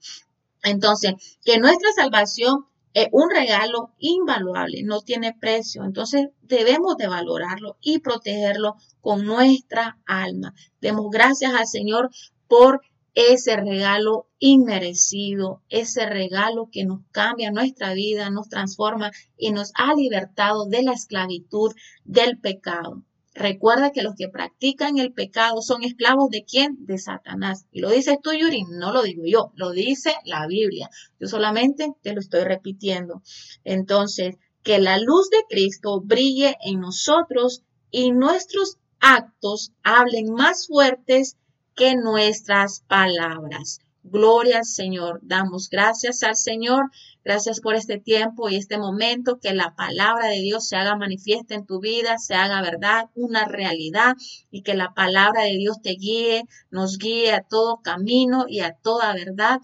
Entonces, 0.63 1.37
que 1.45 1.59
nuestra 1.59 1.91
salvación 1.95 2.65
es 2.95 3.09
un 3.11 3.29
regalo 3.29 3.93
invaluable, 3.99 4.81
no 4.81 5.01
tiene 5.01 5.35
precio. 5.39 5.83
Entonces, 5.83 6.29
debemos 6.41 6.97
de 6.97 7.07
valorarlo 7.07 7.77
y 7.79 7.99
protegerlo 7.99 8.75
con 9.01 9.23
nuestra 9.23 9.99
alma. 10.07 10.55
Demos 10.81 11.11
gracias 11.11 11.53
al 11.53 11.67
Señor 11.67 12.09
por 12.47 12.81
ese 13.17 13.55
regalo 13.55 14.27
inmerecido, 14.37 15.63
ese 15.69 16.05
regalo 16.05 16.69
que 16.71 16.85
nos 16.85 16.99
cambia 17.11 17.49
nuestra 17.49 17.95
vida, 17.95 18.29
nos 18.29 18.47
transforma 18.47 19.09
y 19.35 19.49
nos 19.49 19.71
ha 19.73 19.95
libertado 19.95 20.67
de 20.67 20.83
la 20.83 20.93
esclavitud 20.93 21.73
del 22.03 22.37
pecado. 22.37 23.03
Recuerda 23.33 23.91
que 23.91 24.03
los 24.03 24.13
que 24.13 24.29
practican 24.29 24.99
el 24.99 25.13
pecado 25.13 25.63
son 25.63 25.83
esclavos 25.83 26.29
de 26.29 26.43
quién? 26.43 26.85
De 26.85 26.99
Satanás. 26.99 27.65
Y 27.71 27.79
lo 27.79 27.89
dices 27.89 28.19
tú, 28.21 28.33
Yuri, 28.33 28.65
no 28.69 28.93
lo 28.93 29.01
digo 29.01 29.23
yo, 29.25 29.51
lo 29.55 29.71
dice 29.71 30.13
la 30.23 30.45
Biblia. 30.45 30.87
Yo 31.19 31.27
solamente 31.27 31.91
te 32.03 32.13
lo 32.13 32.19
estoy 32.19 32.43
repitiendo. 32.43 33.23
Entonces, 33.63 34.35
que 34.61 34.77
la 34.77 34.99
luz 34.99 35.31
de 35.31 35.43
Cristo 35.49 36.01
brille 36.01 36.55
en 36.63 36.81
nosotros 36.81 37.63
y 37.89 38.11
nuestros 38.11 38.77
actos 38.99 39.71
hablen 39.81 40.33
más 40.33 40.67
fuertes 40.67 41.35
que 41.77 41.95
nuestras 41.95 42.81
palabras. 42.87 43.79
Gloria 44.03 44.57
al 44.59 44.65
Señor. 44.65 45.19
Damos 45.21 45.69
gracias 45.69 46.23
al 46.23 46.35
Señor. 46.35 46.89
Gracias 47.23 47.59
por 47.59 47.75
este 47.75 47.99
tiempo 47.99 48.49
y 48.49 48.55
este 48.55 48.79
momento. 48.79 49.39
Que 49.39 49.53
la 49.53 49.75
palabra 49.75 50.27
de 50.29 50.41
Dios 50.41 50.67
se 50.67 50.75
haga 50.75 50.95
manifiesta 50.95 51.53
en 51.53 51.67
tu 51.67 51.79
vida, 51.79 52.17
se 52.17 52.33
haga 52.33 52.63
verdad, 52.63 53.11
una 53.13 53.45
realidad 53.45 54.15
y 54.49 54.63
que 54.63 54.73
la 54.73 54.95
palabra 54.95 55.43
de 55.43 55.57
Dios 55.57 55.79
te 55.83 55.91
guíe, 55.91 56.45
nos 56.71 56.97
guíe 56.97 57.31
a 57.31 57.43
todo 57.43 57.81
camino 57.83 58.45
y 58.47 58.61
a 58.61 58.73
toda 58.73 59.13
verdad. 59.13 59.59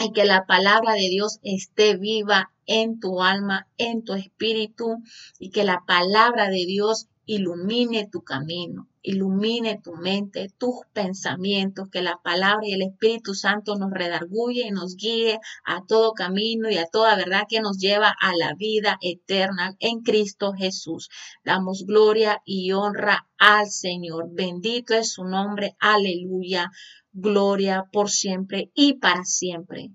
Y 0.00 0.12
que 0.12 0.24
la 0.24 0.46
palabra 0.46 0.94
de 0.94 1.08
Dios 1.10 1.38
esté 1.42 1.96
viva 1.96 2.50
en 2.64 2.98
tu 2.98 3.22
alma, 3.22 3.68
en 3.76 4.04
tu 4.04 4.14
espíritu 4.14 5.02
y 5.38 5.50
que 5.50 5.64
la 5.64 5.84
palabra 5.86 6.48
de 6.48 6.64
Dios 6.64 7.08
ilumine 7.26 8.08
tu 8.10 8.22
camino, 8.22 8.88
ilumine 9.02 9.80
tu 9.82 9.94
mente, 9.96 10.48
tus 10.58 10.76
pensamientos, 10.92 11.88
que 11.90 12.00
la 12.00 12.20
palabra 12.22 12.66
y 12.66 12.72
el 12.72 12.82
Espíritu 12.82 13.34
Santo 13.34 13.76
nos 13.76 13.90
redarguye 13.90 14.66
y 14.66 14.70
nos 14.70 14.96
guíe 14.96 15.40
a 15.64 15.84
todo 15.84 16.12
camino 16.12 16.70
y 16.70 16.78
a 16.78 16.86
toda 16.86 17.16
verdad 17.16 17.46
que 17.48 17.60
nos 17.60 17.78
lleva 17.78 18.14
a 18.20 18.32
la 18.36 18.54
vida 18.54 18.98
eterna 19.00 19.74
en 19.80 20.02
Cristo 20.02 20.52
Jesús. 20.52 21.08
Damos 21.44 21.84
gloria 21.84 22.42
y 22.44 22.72
honra 22.72 23.26
al 23.38 23.66
Señor. 23.66 24.28
Bendito 24.30 24.94
es 24.94 25.12
su 25.12 25.24
nombre. 25.24 25.76
Aleluya. 25.80 26.70
Gloria 27.12 27.84
por 27.92 28.08
siempre 28.10 28.70
y 28.74 28.94
para 28.94 29.24
siempre. 29.24 29.90